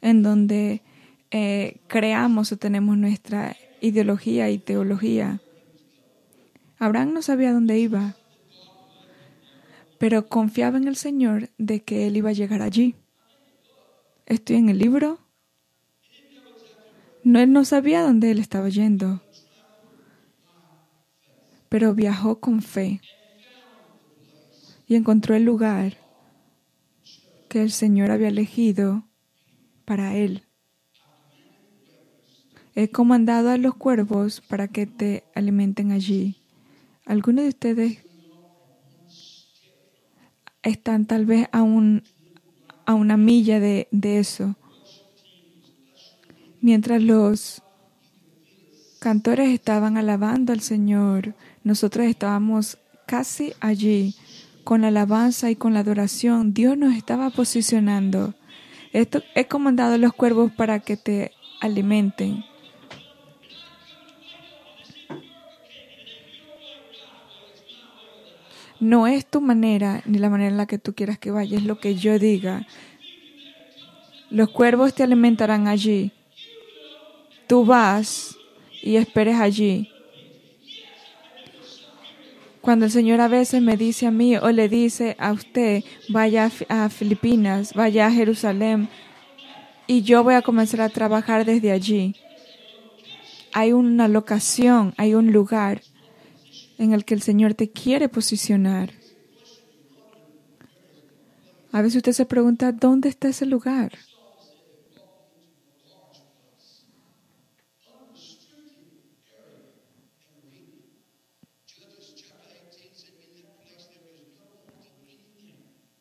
en 0.02 0.24
donde 0.24 0.82
eh, 1.30 1.82
creamos 1.86 2.52
o 2.52 2.58
tenemos 2.58 2.98
nuestra 2.98 3.56
ideología 3.80 4.50
y 4.50 4.58
teología. 4.58 5.40
Abraham 6.80 7.14
no 7.14 7.22
sabía 7.22 7.54
dónde 7.54 7.78
iba, 7.78 8.16
pero 10.04 10.28
confiaba 10.28 10.78
en 10.78 10.90
el 10.90 10.98
Señor 10.98 11.50
de 11.58 11.82
que 11.82 12.06
él 12.06 12.18
iba 12.18 12.32
a 12.32 12.34
llegar 12.34 12.62
allí. 12.62 12.96
Estoy 14.26 14.58
en 14.58 14.68
el 14.68 14.78
libro. 14.78 15.18
No, 17.24 17.40
él 17.40 17.54
no 17.54 17.64
sabía 17.64 18.02
dónde 18.02 18.30
él 18.30 18.40
estaba 18.40 18.68
yendo, 18.68 19.22
pero 21.70 21.94
viajó 21.94 22.42
con 22.42 22.62
fe 22.62 23.00
y 24.88 24.96
encontró 24.96 25.36
el 25.36 25.46
lugar 25.46 25.96
que 27.48 27.62
el 27.62 27.72
Señor 27.72 28.12
había 28.12 28.28
elegido 28.28 29.08
para 29.86 30.18
él. 30.18 30.44
He 32.76 32.90
comandado 32.90 33.52
a 33.52 33.58
los 33.58 33.76
cuervos 33.76 34.42
para 34.42 34.68
que 34.68 34.86
te 34.86 35.24
alimenten 35.34 35.94
allí. 35.94 36.42
Algunos 37.06 37.44
de 37.44 37.50
ustedes 37.50 38.04
están 40.64 41.06
tal 41.06 41.26
vez 41.26 41.48
a, 41.52 41.62
un, 41.62 42.04
a 42.86 42.94
una 42.94 43.18
milla 43.18 43.60
de, 43.60 43.88
de 43.92 44.20
eso. 44.20 44.56
Mientras 46.62 47.02
los 47.02 47.62
cantores 49.00 49.50
estaban 49.50 49.98
alabando 49.98 50.54
al 50.54 50.62
Señor, 50.62 51.36
nosotros 51.64 52.08
estábamos 52.08 52.78
casi 53.06 53.54
allí 53.60 54.16
con 54.64 54.82
la 54.82 54.88
alabanza 54.88 55.52
y 55.52 55.56
con 55.56 55.74
la 55.74 55.82
adoración. 55.82 56.54
Dios 56.54 56.78
nos 56.78 56.96
estaba 56.96 57.30
posicionando. 57.30 58.34
Esto, 58.94 59.22
he 59.36 59.46
comandado 59.48 59.96
a 59.96 59.98
los 59.98 60.14
cuervos 60.14 60.52
para 60.52 60.80
que 60.80 60.98
te 60.98 61.32
alimenten. 61.60 62.46
No 68.84 69.08
es 69.08 69.26
tu 69.26 69.40
manera 69.40 70.02
ni 70.06 70.18
la 70.18 70.30
manera 70.30 70.50
en 70.50 70.58
la 70.58 70.66
que 70.66 70.78
tú 70.78 70.94
quieras 70.94 71.18
que 71.18 71.32
vaya, 71.32 71.56
es 71.56 71.64
lo 71.64 71.80
que 71.80 71.96
yo 71.96 72.20
diga. 72.20 72.68
Los 74.30 74.50
cuervos 74.50 74.94
te 74.94 75.04
alimentarán 75.04 75.70
allí. 75.70 76.12
Tú 77.48 77.64
vas 77.64 78.36
y 78.82 78.98
esperes 78.98 79.40
allí. 79.40 79.90
Cuando 82.60 82.84
el 82.84 82.92
Señor 82.92 83.22
a 83.22 83.30
veces 83.30 83.62
me 83.62 83.78
dice 83.78 84.06
a 84.06 84.12
mí 84.12 84.36
o 84.36 84.52
le 84.52 84.68
dice 84.68 85.16
a 85.18 85.32
usted, 85.32 85.86
vaya 86.10 86.52
a 86.68 86.90
Filipinas, 86.90 87.74
vaya 87.74 88.08
a 88.08 88.12
Jerusalén, 88.12 88.90
y 89.88 90.02
yo 90.02 90.26
voy 90.26 90.34
a 90.34 90.42
comenzar 90.42 90.82
a 90.82 90.90
trabajar 90.90 91.46
desde 91.46 91.72
allí. 91.72 92.18
Hay 93.54 93.72
una 93.72 94.10
locación, 94.10 94.94
hay 94.98 95.14
un 95.14 95.32
lugar 95.32 95.82
en 96.78 96.94
el 96.94 97.06
que 97.06 97.14
el 97.14 97.22
Señor 97.22 97.54
te 97.54 97.72
quiere 97.72 98.10
posicionar. 98.10 98.92
A 101.72 101.82
veces 101.82 101.98
usted 101.98 102.12
se 102.12 102.26
pregunta, 102.26 102.72
¿dónde 102.72 103.10
está 103.10 103.30
ese 103.30 103.46
lugar? 103.46 103.94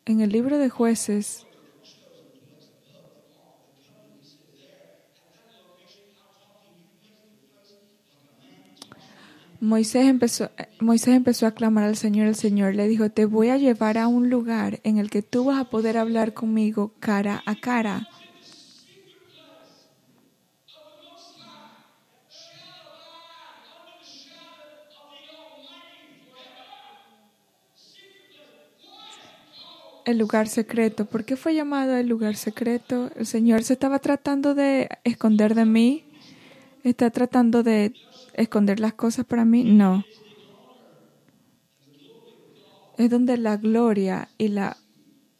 En 0.04 0.20
el 0.20 0.30
libro 0.30 0.58
de 0.58 0.68
jueces, 0.68 1.46
Moisés 9.62 10.06
empezó, 10.06 10.50
Moisés 10.80 11.14
empezó 11.14 11.46
a 11.46 11.52
clamar 11.52 11.84
al 11.84 11.96
Señor. 11.96 12.26
El 12.26 12.34
Señor 12.34 12.74
le 12.74 12.88
dijo, 12.88 13.10
te 13.10 13.26
voy 13.26 13.48
a 13.48 13.58
llevar 13.58 13.96
a 13.96 14.08
un 14.08 14.28
lugar 14.28 14.80
en 14.82 14.98
el 14.98 15.08
que 15.08 15.22
tú 15.22 15.44
vas 15.44 15.60
a 15.60 15.70
poder 15.70 15.98
hablar 15.98 16.34
conmigo 16.34 16.94
cara 16.98 17.44
a 17.46 17.54
cara. 17.54 18.08
el 30.04 30.18
lugar 30.18 30.48
secreto. 30.48 31.04
¿Por 31.04 31.24
qué 31.24 31.36
fue 31.36 31.54
llamado 31.54 31.94
el 31.94 32.08
lugar 32.08 32.34
secreto? 32.34 33.12
El 33.14 33.24
Señor 33.24 33.62
se 33.62 33.74
estaba 33.74 34.00
tratando 34.00 34.56
de 34.56 34.88
esconder 35.04 35.54
de 35.54 35.64
mí. 35.64 36.04
¿Está 36.82 37.10
tratando 37.10 37.62
de 37.62 37.94
esconder 38.34 38.80
las 38.80 38.94
cosas 38.94 39.24
para 39.24 39.44
mí? 39.44 39.64
No. 39.64 40.04
Es 42.98 43.10
donde 43.10 43.36
la 43.36 43.56
gloria 43.56 44.28
y 44.38 44.48
la, 44.48 44.76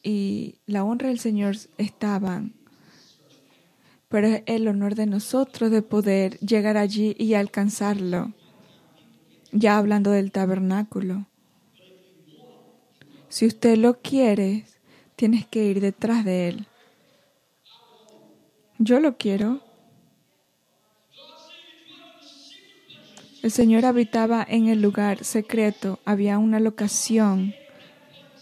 y 0.03 0.57
la 0.67 0.85
honra 0.85 1.09
del 1.09 1.19
Señor 1.19 1.57
estaban. 1.79 2.55
pero 4.09 4.27
es 4.27 4.43
el 4.45 4.69
honor 4.69 4.95
de 4.95 5.07
nosotros 5.07 5.71
de 5.71 5.81
poder 5.81 6.39
llegar 6.41 6.77
allí 6.77 7.17
y 7.19 7.33
alcanzarlo. 7.33 8.33
Ya 9.53 9.79
hablando 9.79 10.11
del 10.11 10.33
tabernáculo. 10.33 11.27
Si 13.31 13.47
usted 13.47 13.79
lo 13.79 14.01
quiere, 14.03 14.67
tienes 15.17 15.47
que 15.47 15.65
ir 15.65 15.81
detrás 15.81 16.27
de 16.27 16.49
él. 16.51 16.67
Yo 18.79 19.01
lo 19.01 19.17
quiero. 19.17 19.61
El 23.43 23.51
Señor 23.51 23.85
habitaba 23.85 24.47
en 24.49 24.69
el 24.69 24.81
lugar 24.81 25.25
secreto, 25.25 25.99
había 26.05 26.39
una 26.39 26.61
locación. 26.61 27.53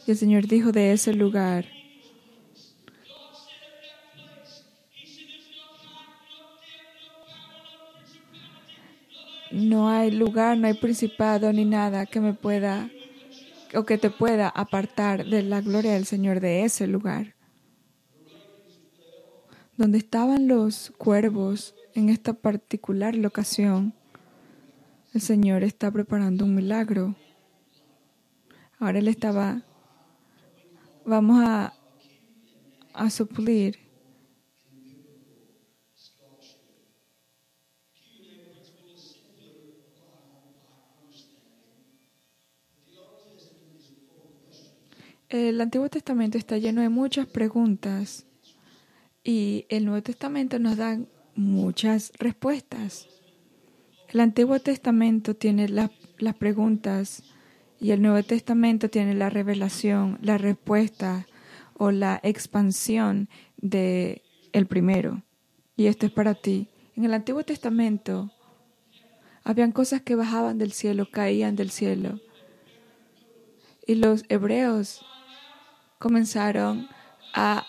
Y 0.06 0.10
el 0.10 0.16
Señor 0.18 0.46
dijo 0.46 0.72
de 0.72 0.92
ese 0.92 1.14
lugar, 1.14 1.64
no 9.50 9.88
hay 9.88 10.10
lugar, 10.10 10.58
no 10.58 10.66
hay 10.66 10.74
principado 10.74 11.50
ni 11.50 11.64
nada 11.64 12.04
que 12.04 12.20
me 12.20 12.34
pueda 12.34 12.90
o 13.74 13.84
que 13.84 13.96
te 13.96 14.10
pueda 14.10 14.50
apartar 14.50 15.24
de 15.24 15.42
la 15.42 15.62
gloria 15.62 15.94
del 15.94 16.04
Señor 16.04 16.40
de 16.40 16.64
ese 16.64 16.86
lugar. 16.86 17.34
Donde 19.78 19.96
estaban 19.96 20.46
los 20.46 20.92
cuervos 20.98 21.74
en 21.94 22.10
esta 22.10 22.34
particular 22.34 23.14
locación, 23.14 23.94
el 25.12 25.20
Señor 25.20 25.64
está 25.64 25.90
preparando 25.90 26.44
un 26.44 26.54
milagro. 26.54 27.16
Ahora 28.78 28.98
Él 28.98 29.08
estaba, 29.08 29.62
vamos 31.04 31.42
a, 31.44 31.74
a 32.94 33.10
suplir 33.10 33.90
El 45.30 45.60
Antiguo 45.60 45.88
Testamento 45.88 46.38
está 46.38 46.58
lleno 46.58 46.82
de 46.82 46.88
muchas 46.88 47.24
preguntas 47.28 48.26
y 49.22 49.64
el 49.68 49.84
Nuevo 49.84 50.02
Testamento 50.02 50.58
nos 50.58 50.76
da 50.76 50.98
muchas 51.36 52.10
respuestas. 52.18 53.06
El 54.10 54.18
Antiguo 54.18 54.58
Testamento 54.58 55.36
tiene 55.36 55.68
las 55.68 56.34
preguntas 56.34 57.22
y 57.78 57.92
el 57.92 58.02
Nuevo 58.02 58.20
Testamento 58.24 58.90
tiene 58.90 59.14
la 59.14 59.30
revelación, 59.30 60.18
la 60.20 60.36
respuesta 60.36 61.28
o 61.74 61.92
la 61.92 62.18
expansión 62.24 63.28
de 63.56 64.22
el 64.52 64.66
primero. 64.66 65.22
Y 65.76 65.86
esto 65.86 66.06
es 66.06 66.12
para 66.12 66.34
ti. 66.34 66.66
En 66.96 67.04
el 67.04 67.14
Antiguo 67.14 67.44
Testamento 67.44 68.32
habían 69.44 69.70
cosas 69.70 70.02
que 70.02 70.16
bajaban 70.16 70.58
del 70.58 70.72
cielo, 70.72 71.08
caían 71.08 71.54
del 71.54 71.70
cielo. 71.70 72.18
Y 73.86 73.94
los 73.94 74.24
hebreos 74.28 75.06
comenzaron 76.00 76.88
a, 77.32 77.64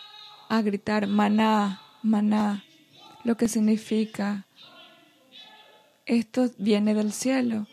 a 0.50 0.62
gritar 0.64 1.06
maná, 1.06 1.82
maná, 2.02 2.64
lo 3.24 3.38
que 3.38 3.48
significa 3.48 4.48
esto 6.06 6.50
viene 6.58 6.94
del 6.94 7.12
cielo. 7.12 7.68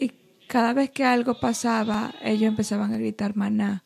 Y 0.00 0.12
cada 0.46 0.72
vez 0.72 0.90
que 0.90 1.04
algo 1.04 1.40
pasaba, 1.40 2.14
ellos 2.22 2.48
empezaban 2.48 2.92
a 2.92 2.98
gritar 2.98 3.36
maná. 3.36 3.82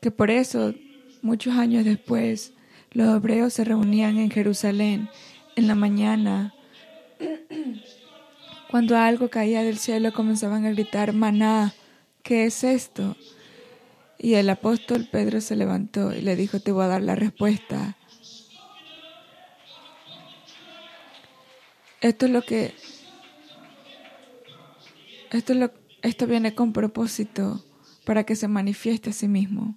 Que 0.00 0.10
por 0.10 0.30
eso, 0.30 0.74
muchos 1.22 1.54
años 1.56 1.84
después, 1.84 2.52
los 2.92 3.16
hebreos 3.16 3.52
se 3.52 3.64
reunían 3.64 4.18
en 4.18 4.30
Jerusalén 4.30 5.08
en 5.56 5.66
la 5.66 5.74
mañana. 5.74 6.54
Cuando 8.70 8.96
algo 8.96 9.30
caía 9.30 9.62
del 9.62 9.78
cielo, 9.78 10.12
comenzaban 10.12 10.64
a 10.66 10.70
gritar 10.70 11.12
maná. 11.12 11.74
¿qué 12.26 12.44
es 12.44 12.64
esto? 12.64 13.16
Y 14.18 14.34
el 14.34 14.50
apóstol 14.50 15.08
Pedro 15.10 15.40
se 15.40 15.54
levantó 15.54 16.12
y 16.12 16.22
le 16.22 16.34
dijo, 16.34 16.58
te 16.58 16.72
voy 16.72 16.84
a 16.84 16.88
dar 16.88 17.02
la 17.02 17.14
respuesta. 17.14 17.95
Esto 22.00 22.26
es 22.26 22.32
lo 22.32 22.42
que... 22.42 22.74
Esto, 25.30 25.52
es 25.52 25.58
lo, 25.58 25.72
esto 26.02 26.26
viene 26.26 26.54
con 26.54 26.72
propósito 26.72 27.64
para 28.04 28.24
que 28.24 28.36
se 28.36 28.48
manifieste 28.48 29.10
a 29.10 29.12
sí 29.12 29.28
mismo. 29.28 29.76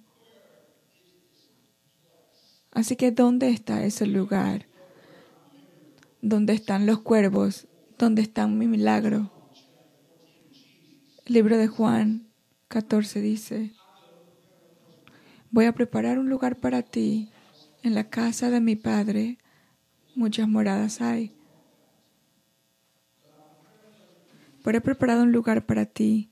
Así 2.72 2.96
que, 2.96 3.10
¿dónde 3.10 3.50
está 3.50 3.84
ese 3.84 4.06
lugar? 4.06 4.66
¿Dónde 6.22 6.52
están 6.52 6.86
los 6.86 7.00
cuervos? 7.00 7.66
¿Dónde 7.98 8.22
está 8.22 8.46
mi 8.46 8.68
milagro? 8.68 9.32
libro 11.30 11.58
de 11.58 11.68
Juan 11.68 12.26
14 12.66 13.20
dice, 13.20 13.72
voy 15.52 15.66
a 15.66 15.72
preparar 15.72 16.18
un 16.18 16.28
lugar 16.28 16.56
para 16.56 16.82
ti. 16.82 17.30
En 17.84 17.94
la 17.94 18.10
casa 18.10 18.50
de 18.50 18.60
mi 18.60 18.74
Padre 18.74 19.38
muchas 20.16 20.48
moradas 20.48 21.00
hay. 21.00 21.39
Pero 24.62 24.78
he 24.78 24.80
preparado 24.80 25.22
un 25.22 25.32
lugar 25.32 25.66
para 25.66 25.86
ti 25.86 26.30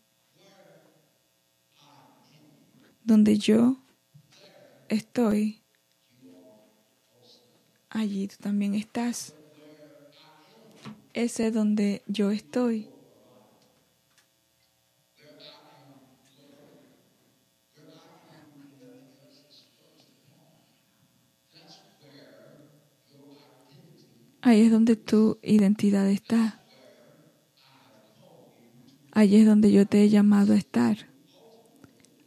donde 3.03 3.39
yo 3.39 3.79
estoy. 4.89 5.63
Allí 7.91 8.29
tú 8.29 8.37
también 8.41 8.75
estás. 8.75 9.35
Ese 11.15 11.49
es 11.49 11.55
donde 11.55 12.03
yo 12.07 12.31
estoy. 12.31 12.91
Ahí 24.41 24.63
es 24.63 24.71
donde 24.73 24.97
tu 24.97 25.39
identidad 25.43 26.09
está. 26.09 26.68
Ahí 29.19 29.35
es 29.35 29.47
donde 29.47 29.73
yo 29.73 29.85
te 29.85 30.01
he 30.01 30.09
llamado 30.09 30.53
a 30.53 30.57
estar. 30.57 31.09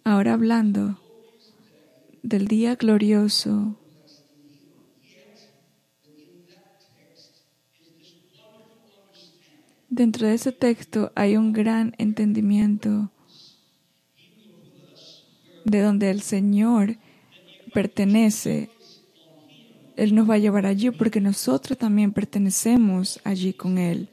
Ahora 0.04 0.34
hablando 0.34 1.00
del 2.22 2.50
día 2.50 2.76
glorioso. 2.76 3.80
Dentro 9.88 10.28
de 10.28 10.34
ese 10.34 10.52
texto 10.52 11.14
hay 11.16 11.38
un 11.38 11.54
gran 11.54 11.96
entendimiento 11.98 13.10
de 15.64 15.80
donde 15.80 16.12
el 16.12 16.22
Señor 16.22 16.98
pertenece 17.74 18.70
él 19.96 20.14
nos 20.14 20.30
va 20.30 20.34
a 20.34 20.40
llevar 20.40 20.66
allí 20.66 20.92
porque 20.92 21.22
nosotros 21.22 21.78
también 21.78 22.12
pertenecemos 22.12 23.22
allí 23.24 23.54
con 23.54 23.78
Él. 23.78 24.10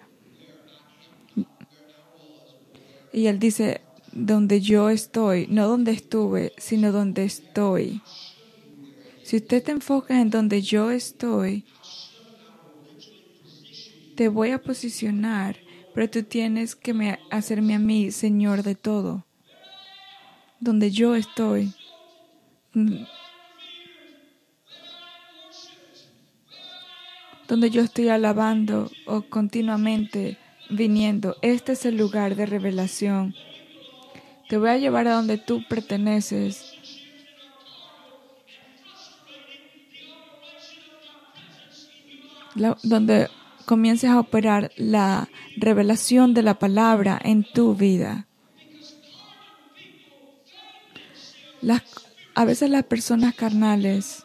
Y 3.19 3.27
Él 3.27 3.41
dice, 3.41 3.81
donde 4.13 4.61
yo 4.61 4.91
estoy, 4.91 5.49
no 5.49 5.67
donde 5.67 5.91
estuve, 5.91 6.53
sino 6.57 6.93
donde 6.93 7.25
estoy. 7.25 8.01
Si 9.25 9.39
usted 9.39 9.61
te 9.61 9.73
enfoca 9.73 10.21
en 10.21 10.31
donde 10.31 10.63
yo 10.63 10.93
estoy, 10.93 11.65
te 14.15 14.29
voy 14.29 14.53
a 14.53 14.63
posicionar, 14.63 15.57
pero 15.93 16.09
tú 16.09 16.23
tienes 16.23 16.77
que 16.77 17.19
hacerme 17.29 17.75
a 17.75 17.81
mí 17.81 18.13
Señor 18.13 18.63
de 18.63 18.77
todo. 18.77 19.27
Donde 20.61 20.93
yo 20.93 21.17
estoy, 21.17 21.75
donde 27.49 27.71
yo 27.71 27.83
estoy 27.83 28.11
alabando 28.11 28.93
o 29.07 29.23
continuamente 29.23 30.39
viniendo. 30.71 31.37
Este 31.43 31.73
es 31.73 31.85
el 31.85 31.97
lugar 31.97 32.37
de 32.37 32.47
revelación. 32.47 33.35
Te 34.49 34.57
voy 34.57 34.71
a 34.71 34.79
llevar 34.79 35.07
a 35.09 35.15
donde 35.15 35.39
tú 35.39 35.63
perteneces. 35.69 36.75
donde 42.83 43.29
comiences 43.67 44.11
a 44.11 44.19
operar 44.19 44.73
la 44.77 45.29
revelación 45.57 46.35
de 46.35 46.43
la 46.43 46.59
palabra 46.59 47.21
en 47.23 47.45
tu 47.45 47.77
vida. 47.77 48.27
A 52.39 52.45
veces 52.45 52.71
las 52.71 52.85
personas 52.85 53.35
carnales 53.35 54.25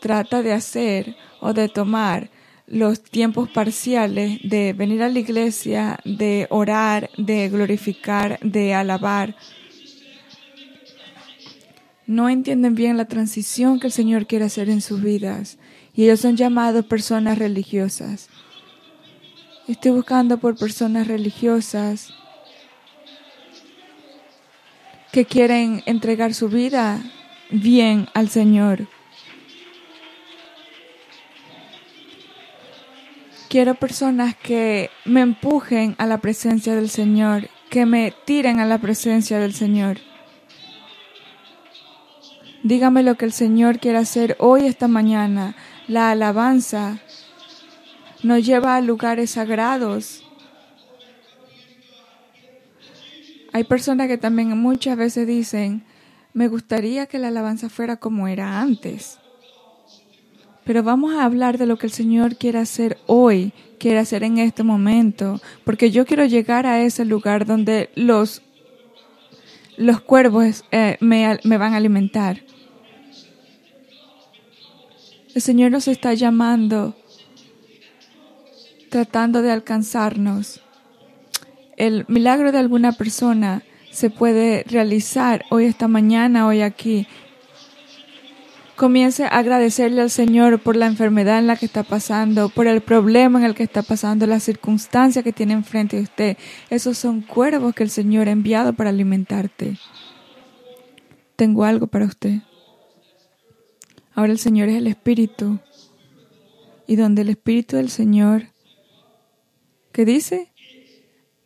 trata 0.00 0.42
de 0.42 0.52
hacer 0.52 1.16
o 1.40 1.52
de 1.52 1.68
tomar 1.68 2.30
los 2.66 3.02
tiempos 3.02 3.48
parciales 3.48 4.40
de 4.42 4.72
venir 4.72 5.02
a 5.02 5.08
la 5.08 5.18
iglesia, 5.18 5.98
de 6.04 6.46
orar, 6.50 7.10
de 7.16 7.48
glorificar, 7.48 8.38
de 8.40 8.74
alabar. 8.74 9.36
no 12.06 12.28
entienden 12.28 12.76
bien 12.76 12.96
la 12.96 13.06
transición 13.06 13.80
que 13.80 13.88
el 13.88 13.92
Señor 13.92 14.26
quiere 14.26 14.44
hacer 14.44 14.70
en 14.70 14.80
sus 14.80 15.02
vidas 15.02 15.58
y 15.92 16.04
ellos 16.04 16.20
son 16.20 16.36
llamados 16.36 16.86
personas 16.86 17.38
religiosas. 17.38 18.28
Estoy 19.66 19.90
buscando 19.90 20.38
por 20.38 20.56
personas 20.56 21.08
religiosas 21.08 22.14
que 25.10 25.24
quieren 25.24 25.82
entregar 25.86 26.34
su 26.34 26.48
vida 26.48 27.02
bien 27.50 28.06
al 28.14 28.28
Señor. 28.28 28.86
Quiero 33.48 33.74
personas 33.74 34.34
que 34.34 34.90
me 35.04 35.20
empujen 35.20 35.94
a 35.98 36.06
la 36.06 36.18
presencia 36.18 36.74
del 36.74 36.90
Señor, 36.90 37.48
que 37.70 37.86
me 37.86 38.12
tiren 38.24 38.58
a 38.58 38.66
la 38.66 38.78
presencia 38.78 39.38
del 39.38 39.54
Señor. 39.54 39.98
Dígame 42.64 43.04
lo 43.04 43.14
que 43.14 43.24
el 43.24 43.32
Señor 43.32 43.78
quiere 43.78 43.98
hacer 43.98 44.36
hoy, 44.40 44.66
esta 44.66 44.88
mañana. 44.88 45.54
La 45.86 46.10
alabanza 46.10 46.98
nos 48.24 48.44
lleva 48.44 48.74
a 48.74 48.80
lugares 48.80 49.30
sagrados. 49.30 50.24
Hay 53.52 53.62
personas 53.62 54.08
que 54.08 54.18
también 54.18 54.58
muchas 54.58 54.96
veces 54.96 55.28
dicen, 55.28 55.84
me 56.32 56.48
gustaría 56.48 57.06
que 57.06 57.20
la 57.20 57.28
alabanza 57.28 57.68
fuera 57.68 57.96
como 57.96 58.26
era 58.26 58.60
antes. 58.60 59.20
Pero 60.66 60.82
vamos 60.82 61.14
a 61.14 61.24
hablar 61.24 61.56
de 61.56 61.64
lo 61.64 61.78
que 61.78 61.86
el 61.86 61.92
Señor 61.92 62.36
quiere 62.36 62.58
hacer 62.58 62.98
hoy, 63.06 63.54
quiere 63.78 63.98
hacer 63.98 64.22
en 64.22 64.36
este 64.36 64.62
momento, 64.62 65.40
porque 65.64 65.90
yo 65.90 66.04
quiero 66.04 66.26
llegar 66.26 66.66
a 66.66 66.82
ese 66.82 67.06
lugar 67.06 67.46
donde 67.46 67.88
los, 67.94 68.42
los 69.78 70.02
cuervos 70.02 70.64
eh, 70.72 70.98
me, 71.00 71.38
me 71.44 71.56
van 71.56 71.72
a 71.72 71.78
alimentar. 71.78 72.42
El 75.34 75.40
Señor 75.40 75.70
nos 75.70 75.88
está 75.88 76.12
llamando, 76.12 76.94
tratando 78.90 79.40
de 79.40 79.52
alcanzarnos 79.52 80.60
el 81.76 82.04
milagro 82.08 82.52
de 82.52 82.58
alguna 82.58 82.92
persona 82.92 83.62
se 83.90 84.10
puede 84.10 84.64
realizar 84.64 85.44
hoy, 85.50 85.66
esta 85.66 85.88
mañana, 85.88 86.46
hoy 86.46 86.62
aquí. 86.62 87.06
Comience 88.76 89.24
a 89.24 89.28
agradecerle 89.28 90.02
al 90.02 90.10
Señor 90.10 90.60
por 90.60 90.76
la 90.76 90.86
enfermedad 90.86 91.38
en 91.38 91.46
la 91.46 91.56
que 91.56 91.64
está 91.64 91.82
pasando, 91.82 92.50
por 92.50 92.66
el 92.66 92.82
problema 92.82 93.38
en 93.38 93.46
el 93.46 93.54
que 93.54 93.62
está 93.62 93.82
pasando, 93.82 94.26
la 94.26 94.38
circunstancia 94.38 95.22
que 95.22 95.32
tiene 95.32 95.54
enfrente 95.54 95.96
de 95.96 96.02
usted. 96.02 96.36
Esos 96.68 96.98
son 96.98 97.22
cuervos 97.22 97.74
que 97.74 97.82
el 97.82 97.90
Señor 97.90 98.28
ha 98.28 98.32
enviado 98.32 98.74
para 98.74 98.90
alimentarte. 98.90 99.78
Tengo 101.36 101.64
algo 101.64 101.86
para 101.86 102.04
usted. 102.04 102.40
Ahora 104.14 104.32
el 104.32 104.38
Señor 104.38 104.68
es 104.68 104.76
el 104.76 104.86
Espíritu. 104.88 105.58
Y 106.86 106.96
donde 106.96 107.22
el 107.22 107.30
Espíritu 107.30 107.76
del 107.76 107.88
Señor, 107.88 108.44
¿qué 109.92 110.04
dice? 110.04 110.52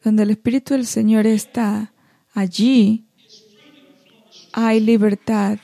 Donde 0.02 0.24
el 0.24 0.30
Espíritu 0.30 0.74
del 0.74 0.86
Señor 0.86 1.26
está, 1.26 1.92
allí 2.34 3.06
hay 4.52 4.80
libertad. 4.80 5.58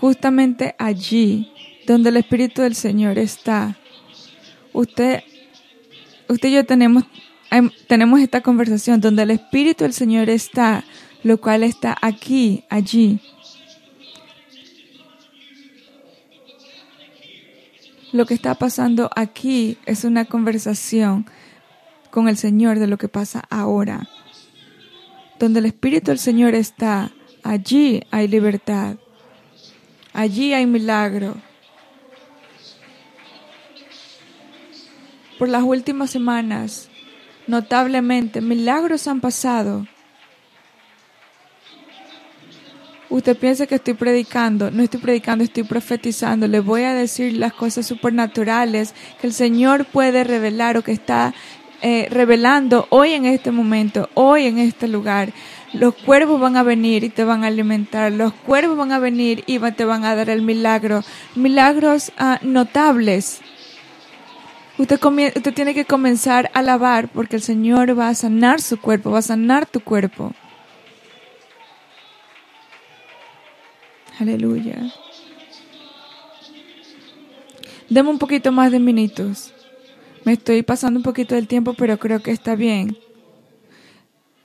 Justamente 0.00 0.74
allí, 0.78 1.52
donde 1.86 2.08
el 2.08 2.16
Espíritu 2.16 2.62
del 2.62 2.74
Señor 2.74 3.18
está. 3.18 3.76
Usted, 4.72 5.22
usted 6.26 6.48
y 6.48 6.52
yo 6.52 6.64
tenemos, 6.64 7.04
tenemos 7.86 8.20
esta 8.20 8.40
conversación 8.40 9.02
donde 9.02 9.24
el 9.24 9.30
Espíritu 9.30 9.84
del 9.84 9.92
Señor 9.92 10.30
está, 10.30 10.84
lo 11.22 11.38
cual 11.38 11.64
está 11.64 11.98
aquí, 12.00 12.64
allí. 12.70 13.20
Lo 18.12 18.24
que 18.24 18.32
está 18.32 18.54
pasando 18.54 19.10
aquí 19.14 19.76
es 19.84 20.04
una 20.04 20.24
conversación 20.24 21.26
con 22.10 22.26
el 22.26 22.38
Señor 22.38 22.78
de 22.78 22.86
lo 22.86 22.96
que 22.96 23.08
pasa 23.08 23.44
ahora. 23.50 24.08
Donde 25.38 25.58
el 25.58 25.66
Espíritu 25.66 26.06
del 26.10 26.18
Señor 26.18 26.54
está, 26.54 27.12
allí 27.42 28.02
hay 28.10 28.28
libertad. 28.28 28.96
Allí 30.12 30.52
hay 30.52 30.66
milagro. 30.66 31.36
Por 35.38 35.48
las 35.48 35.62
últimas 35.62 36.10
semanas, 36.10 36.90
notablemente, 37.46 38.40
milagros 38.40 39.06
han 39.06 39.20
pasado. 39.20 39.86
Usted 43.08 43.36
piensa 43.36 43.66
que 43.66 43.74
estoy 43.74 43.94
predicando, 43.94 44.70
no 44.70 44.84
estoy 44.84 45.00
predicando, 45.00 45.42
estoy 45.42 45.64
profetizando. 45.64 46.46
Le 46.46 46.60
voy 46.60 46.82
a 46.82 46.94
decir 46.94 47.32
las 47.32 47.52
cosas 47.52 47.84
supernaturales 47.84 48.94
que 49.20 49.26
el 49.26 49.32
Señor 49.32 49.84
puede 49.86 50.22
revelar 50.22 50.76
o 50.76 50.82
que 50.82 50.92
está 50.92 51.34
eh, 51.82 52.08
revelando 52.10 52.86
hoy 52.90 53.12
en 53.12 53.26
este 53.26 53.50
momento, 53.50 54.08
hoy 54.14 54.46
en 54.46 54.58
este 54.58 54.88
lugar. 54.88 55.32
Los 55.72 55.94
cuervos 55.94 56.40
van 56.40 56.56
a 56.56 56.62
venir 56.62 57.04
y 57.04 57.10
te 57.10 57.24
van 57.24 57.44
a 57.44 57.46
alimentar. 57.46 58.12
Los 58.12 58.32
cuervos 58.32 58.76
van 58.76 58.92
a 58.92 58.98
venir 58.98 59.44
y 59.46 59.58
te 59.58 59.84
van 59.84 60.04
a 60.04 60.14
dar 60.14 60.28
el 60.28 60.42
milagro. 60.42 61.02
Milagros 61.36 62.12
ah, 62.18 62.38
notables. 62.42 63.40
Usted, 64.78 64.98
usted 65.36 65.54
tiene 65.54 65.74
que 65.74 65.84
comenzar 65.84 66.50
a 66.52 66.60
alabar 66.60 67.08
porque 67.08 67.36
el 67.36 67.42
Señor 67.42 67.98
va 67.98 68.08
a 68.08 68.14
sanar 68.14 68.60
su 68.60 68.80
cuerpo, 68.80 69.10
va 69.10 69.18
a 69.18 69.22
sanar 69.22 69.66
tu 69.66 69.80
cuerpo. 69.80 70.32
Aleluya. 74.18 74.92
Deme 77.88 78.08
un 78.10 78.18
poquito 78.18 78.52
más 78.52 78.70
de 78.70 78.78
minutos. 78.78 79.52
Me 80.24 80.32
estoy 80.32 80.62
pasando 80.62 80.98
un 80.98 81.04
poquito 81.04 81.34
del 81.34 81.48
tiempo, 81.48 81.74
pero 81.74 81.98
creo 81.98 82.20
que 82.20 82.30
está 82.30 82.54
bien. 82.54 82.96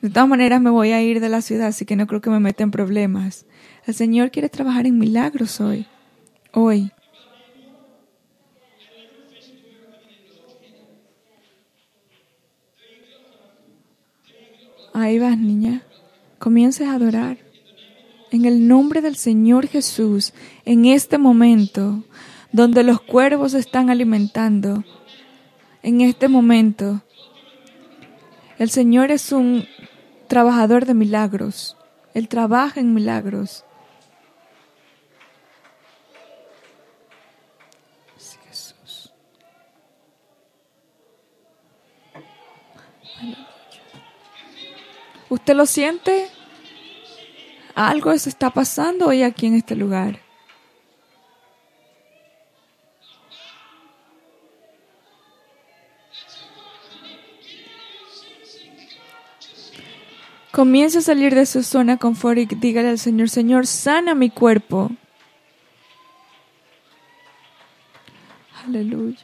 De 0.01 0.09
todas 0.09 0.29
maneras 0.29 0.61
me 0.61 0.69
voy 0.69 0.91
a 0.91 1.01
ir 1.01 1.19
de 1.19 1.29
la 1.29 1.41
ciudad, 1.41 1.67
así 1.67 1.85
que 1.85 1.95
no 1.95 2.07
creo 2.07 2.21
que 2.21 2.29
me 2.29 2.39
meta 2.39 2.63
en 2.63 2.71
problemas. 2.71 3.45
El 3.85 3.93
Señor 3.93 4.31
quiere 4.31 4.49
trabajar 4.49 4.85
en 4.85 4.99
milagros 4.99 5.59
hoy. 5.59 5.87
Hoy. 6.53 6.91
Ahí 14.93 15.19
vas, 15.19 15.37
niña. 15.37 15.81
Comiences 16.39 16.87
a 16.87 16.93
adorar. 16.93 17.37
En 18.31 18.45
el 18.45 18.67
nombre 18.67 19.01
del 19.01 19.17
Señor 19.17 19.67
Jesús, 19.67 20.33
en 20.63 20.85
este 20.85 21.17
momento, 21.17 22.03
donde 22.51 22.83
los 22.83 23.01
cuervos 23.01 23.53
están 23.53 23.89
alimentando, 23.89 24.83
en 25.85 26.01
este 26.01 26.27
momento. 26.27 27.03
El 28.57 28.71
Señor 28.71 29.11
es 29.11 29.31
un 29.31 29.67
trabajador 30.27 30.87
de 30.87 30.95
milagros. 30.95 31.77
Él 32.15 32.27
trabaja 32.27 32.79
en 32.79 32.95
milagros. 32.95 33.63
¿Usted 45.29 45.55
lo 45.55 45.67
siente? 45.67 46.29
Algo 47.75 48.17
se 48.17 48.29
está 48.29 48.49
pasando 48.49 49.07
hoy 49.07 49.21
aquí 49.21 49.45
en 49.45 49.53
este 49.53 49.75
lugar. 49.75 50.24
Comience 60.55 60.99
a 60.99 61.01
salir 61.01 61.35
de 61.35 61.45
su 61.45 61.63
zona 61.63 61.97
confort 61.97 62.37
y 62.37 62.45
dígale 62.45 62.87
al 62.87 62.97
Señor, 62.97 63.27
Señor, 63.27 63.67
sana 63.67 64.15
mi 64.15 64.29
cuerpo. 64.29 64.89
Aleluya. 68.65 69.17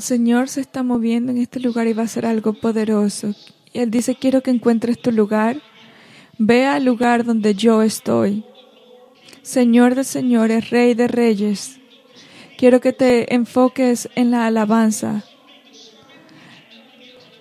El 0.00 0.04
Señor 0.04 0.48
se 0.48 0.62
está 0.62 0.82
moviendo 0.82 1.30
en 1.30 1.36
este 1.36 1.60
lugar 1.60 1.86
y 1.86 1.92
va 1.92 2.00
a 2.00 2.04
hacer 2.06 2.24
algo 2.24 2.54
poderoso. 2.54 3.34
Y 3.70 3.80
Él 3.80 3.90
dice, 3.90 4.14
quiero 4.14 4.42
que 4.42 4.50
encuentres 4.50 4.98
tu 4.98 5.12
lugar. 5.12 5.60
Ve 6.38 6.64
al 6.64 6.86
lugar 6.86 7.22
donde 7.22 7.54
yo 7.54 7.82
estoy. 7.82 8.42
Señor 9.42 9.94
de 9.94 10.04
señores, 10.04 10.70
Rey 10.70 10.94
de 10.94 11.06
reyes. 11.06 11.78
Quiero 12.56 12.80
que 12.80 12.94
te 12.94 13.34
enfoques 13.34 14.08
en 14.14 14.30
la 14.30 14.46
alabanza. 14.46 15.22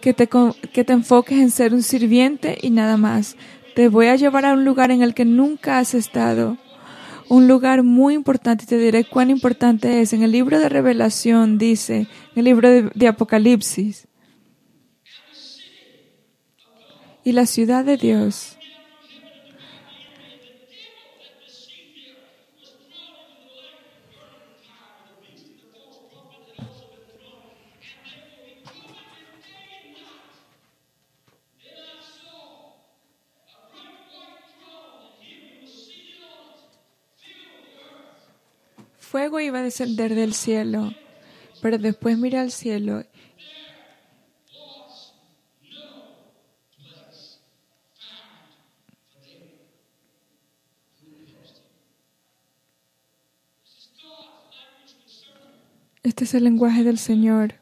Que 0.01 0.13
te, 0.13 0.27
que 0.27 0.83
te 0.83 0.91
enfoques 0.91 1.37
en 1.39 1.51
ser 1.51 1.73
un 1.73 1.81
sirviente 1.81 2.57
y 2.61 2.71
nada 2.71 2.97
más. 2.97 3.37
Te 3.73 3.87
voy 3.87 4.07
a 4.07 4.17
llevar 4.17 4.43
a 4.45 4.51
un 4.51 4.65
lugar 4.65 4.91
en 4.91 5.01
el 5.01 5.13
que 5.13 5.23
nunca 5.23 5.79
has 5.79 5.93
estado 5.93 6.57
un 7.29 7.47
lugar 7.47 7.83
muy 7.83 8.15
importante 8.15 8.65
te 8.65 8.77
diré 8.77 9.05
cuán 9.05 9.29
importante 9.29 10.01
es. 10.01 10.13
En 10.13 10.23
el 10.23 10.31
libro 10.31 10.59
de 10.59 10.67
Revelación 10.67 11.57
dice, 11.57 11.99
en 11.99 12.07
el 12.35 12.45
libro 12.45 12.69
de, 12.69 13.07
Apocalipsis, 13.07 14.07
y 17.23 17.31
la 17.31 17.45
ciudad 17.45 17.85
de 17.85 17.97
Dios. 17.97 18.58
Fuego 39.09 39.39
iba 39.39 39.57
a 39.57 39.63
descender 39.63 40.13
del 40.13 40.35
cielo, 40.35 40.93
pero 41.63 41.79
después 41.79 42.15
mira 42.19 42.41
al 42.41 42.51
cielo 42.51 43.03
Este 56.03 56.23
es 56.25 56.33
el 56.35 56.43
lenguaje 56.43 56.83
del 56.83 56.99
Señor. 56.99 57.55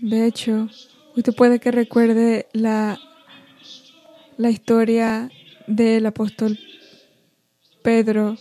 De 0.00 0.26
hecho, 0.26 0.68
usted 1.16 1.34
puede 1.34 1.60
que 1.60 1.70
recuerde 1.70 2.46
la, 2.52 2.98
la 4.36 4.50
historia 4.50 5.30
del 5.66 6.04
apóstol 6.04 6.58
Pedro. 7.82 8.36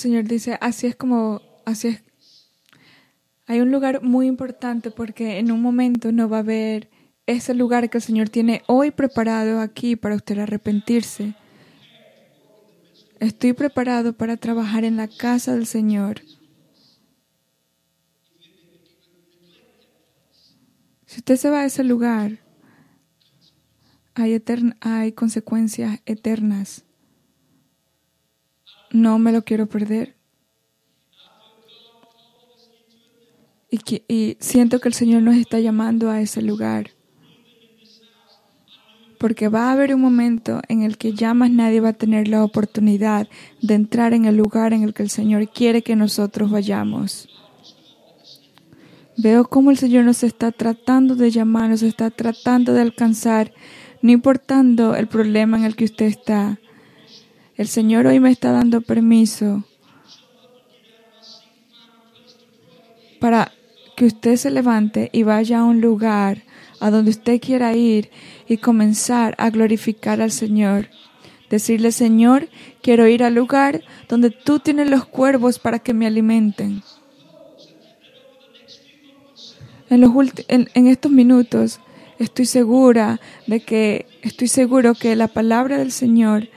Señor 0.00 0.24
dice, 0.24 0.58
así 0.60 0.86
es 0.86 0.96
como, 0.96 1.40
así 1.64 1.88
es 1.88 2.02
hay 3.50 3.60
un 3.60 3.72
lugar 3.72 4.04
muy 4.04 4.28
importante 4.28 4.92
porque 4.92 5.40
en 5.40 5.50
un 5.50 5.60
momento 5.60 6.12
no 6.12 6.28
va 6.28 6.36
a 6.36 6.40
haber 6.46 6.88
ese 7.26 7.52
lugar 7.52 7.90
que 7.90 7.98
el 7.98 8.02
Señor 8.02 8.28
tiene 8.28 8.62
hoy 8.68 8.92
preparado 8.92 9.58
aquí 9.58 9.96
para 9.96 10.14
usted 10.14 10.38
arrepentirse. 10.38 11.34
Estoy 13.18 13.52
preparado 13.54 14.12
para 14.12 14.36
trabajar 14.36 14.84
en 14.84 14.96
la 14.96 15.08
casa 15.08 15.52
del 15.52 15.66
Señor. 15.66 16.20
Si 21.06 21.18
usted 21.18 21.34
se 21.34 21.50
va 21.50 21.62
a 21.62 21.66
ese 21.66 21.82
lugar, 21.82 22.38
hay, 24.14 24.40
hay 24.80 25.10
consecuencias 25.10 25.98
eternas. 26.06 26.84
No 28.90 29.18
me 29.18 29.32
lo 29.32 29.42
quiero 29.42 29.66
perder. 29.66 30.16
Y, 33.70 34.36
siento 34.40 34.80
que 34.80 34.88
el 34.88 34.94
Señor 34.94 35.22
nos 35.22 35.36
está 35.36 35.60
llamando 35.60 36.10
a 36.10 36.20
ese 36.20 36.42
lugar. 36.42 36.90
Porque 39.18 39.48
va 39.48 39.68
a 39.68 39.72
haber 39.72 39.94
un 39.94 40.00
momento 40.00 40.60
en 40.68 40.82
el 40.82 40.96
que 40.96 41.12
ya 41.12 41.34
más 41.34 41.50
nadie 41.50 41.80
va 41.80 41.90
a 41.90 41.92
tener 41.92 42.26
la 42.26 42.42
oportunidad 42.42 43.28
de 43.60 43.74
entrar 43.74 44.14
en 44.14 44.24
el 44.24 44.36
lugar 44.36 44.72
en 44.72 44.82
el 44.82 44.94
que 44.94 45.02
el 45.02 45.10
Señor 45.10 45.48
quiere 45.50 45.82
que 45.82 45.94
nosotros 45.94 46.50
vayamos. 46.50 47.28
Veo 49.16 49.46
cómo 49.46 49.70
el 49.70 49.76
Señor 49.76 50.04
nos 50.04 50.22
está 50.24 50.50
tratando 50.50 51.14
de 51.14 51.30
llamar, 51.30 51.68
nos 51.68 51.82
está 51.82 52.10
tratando 52.10 52.72
de 52.72 52.80
alcanzar, 52.80 53.52
no 54.00 54.10
importando 54.10 54.96
el 54.96 55.06
problema 55.06 55.58
en 55.58 55.64
el 55.64 55.76
que 55.76 55.84
usted 55.84 56.06
está. 56.06 56.58
El 57.60 57.68
Señor 57.68 58.06
hoy 58.06 58.20
me 58.20 58.30
está 58.30 58.52
dando 58.52 58.80
permiso 58.80 59.64
para 63.20 63.52
que 63.98 64.06
usted 64.06 64.36
se 64.36 64.50
levante 64.50 65.10
y 65.12 65.24
vaya 65.24 65.58
a 65.58 65.64
un 65.64 65.82
lugar 65.82 66.42
a 66.80 66.90
donde 66.90 67.10
usted 67.10 67.38
quiera 67.38 67.74
ir 67.74 68.08
y 68.48 68.56
comenzar 68.56 69.34
a 69.36 69.50
glorificar 69.50 70.22
al 70.22 70.30
Señor. 70.30 70.88
Decirle, 71.50 71.92
Señor, 71.92 72.48
quiero 72.80 73.06
ir 73.06 73.22
al 73.22 73.34
lugar 73.34 73.82
donde 74.08 74.30
tú 74.30 74.60
tienes 74.60 74.88
los 74.88 75.04
cuervos 75.04 75.58
para 75.58 75.80
que 75.80 75.92
me 75.92 76.06
alimenten. 76.06 76.82
En, 79.90 80.00
los 80.00 80.10
en, 80.48 80.86
estos 80.86 81.12
minutos 81.12 81.78
estoy 82.18 82.46
segura 82.46 83.20
de 83.46 83.60
que 83.60 84.06
estoy 84.22 84.48
seguro 84.48 84.94
que 84.94 85.14
la 85.14 85.28
palabra 85.28 85.76
del 85.76 85.92
Señor 85.92 86.48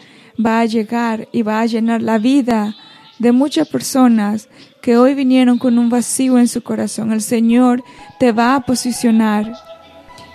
va 0.43 0.61
a 0.61 0.65
llegar 0.65 1.27
y 1.31 1.41
va 1.41 1.61
a 1.61 1.65
llenar 1.65 2.01
la 2.01 2.17
vida 2.17 2.75
de 3.19 3.31
muchas 3.31 3.67
personas 3.67 4.49
que 4.81 4.97
hoy 4.97 5.13
vinieron 5.13 5.57
con 5.57 5.77
un 5.77 5.89
vacío 5.89 6.37
en 6.37 6.47
su 6.47 6.61
corazón. 6.61 7.11
El 7.11 7.21
Señor 7.21 7.83
te 8.19 8.31
va 8.31 8.55
a 8.55 8.61
posicionar. 8.61 9.53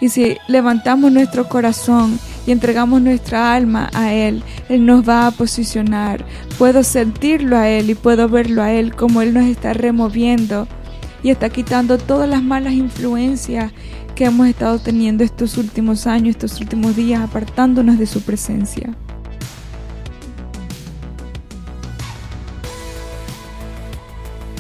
Y 0.01 0.11
si 0.11 0.37
levantamos 0.47 1.11
nuestro 1.11 1.49
corazón 1.49 2.19
y 2.47 2.53
entregamos 2.53 3.03
nuestra 3.03 3.53
alma 3.53 3.91
a 3.93 4.13
Él, 4.13 4.43
Él 4.69 4.87
nos 4.87 5.07
va 5.07 5.27
a 5.27 5.31
posicionar. 5.33 6.25
Puedo 6.57 6.85
sentirlo 6.85 7.57
a 7.57 7.69
Él 7.69 7.91
y 7.91 7.95
puedo 7.95 8.29
verlo 8.29 8.63
a 8.63 8.73
Él 8.73 8.95
como 8.95 9.23
Él 9.23 9.35
nos 9.35 9.45
está 9.45 9.73
removiendo 9.73 10.69
y 11.23 11.31
está 11.31 11.51
quitando 11.51 11.99
todas 11.99 12.29
las 12.29 12.43
malas 12.43 12.75
influencias 12.75 13.73
que 14.15 14.27
hemos 14.27 14.47
estado 14.47 14.79
teniendo 14.79 15.25
estos 15.25 15.59
últimos 15.59 16.07
años, 16.07 16.37
estos 16.37 16.61
últimos 16.61 16.97
días, 16.97 17.21
apartándonos 17.21 17.99
de 17.99 18.07
su 18.07 18.23
presencia. 18.23 18.97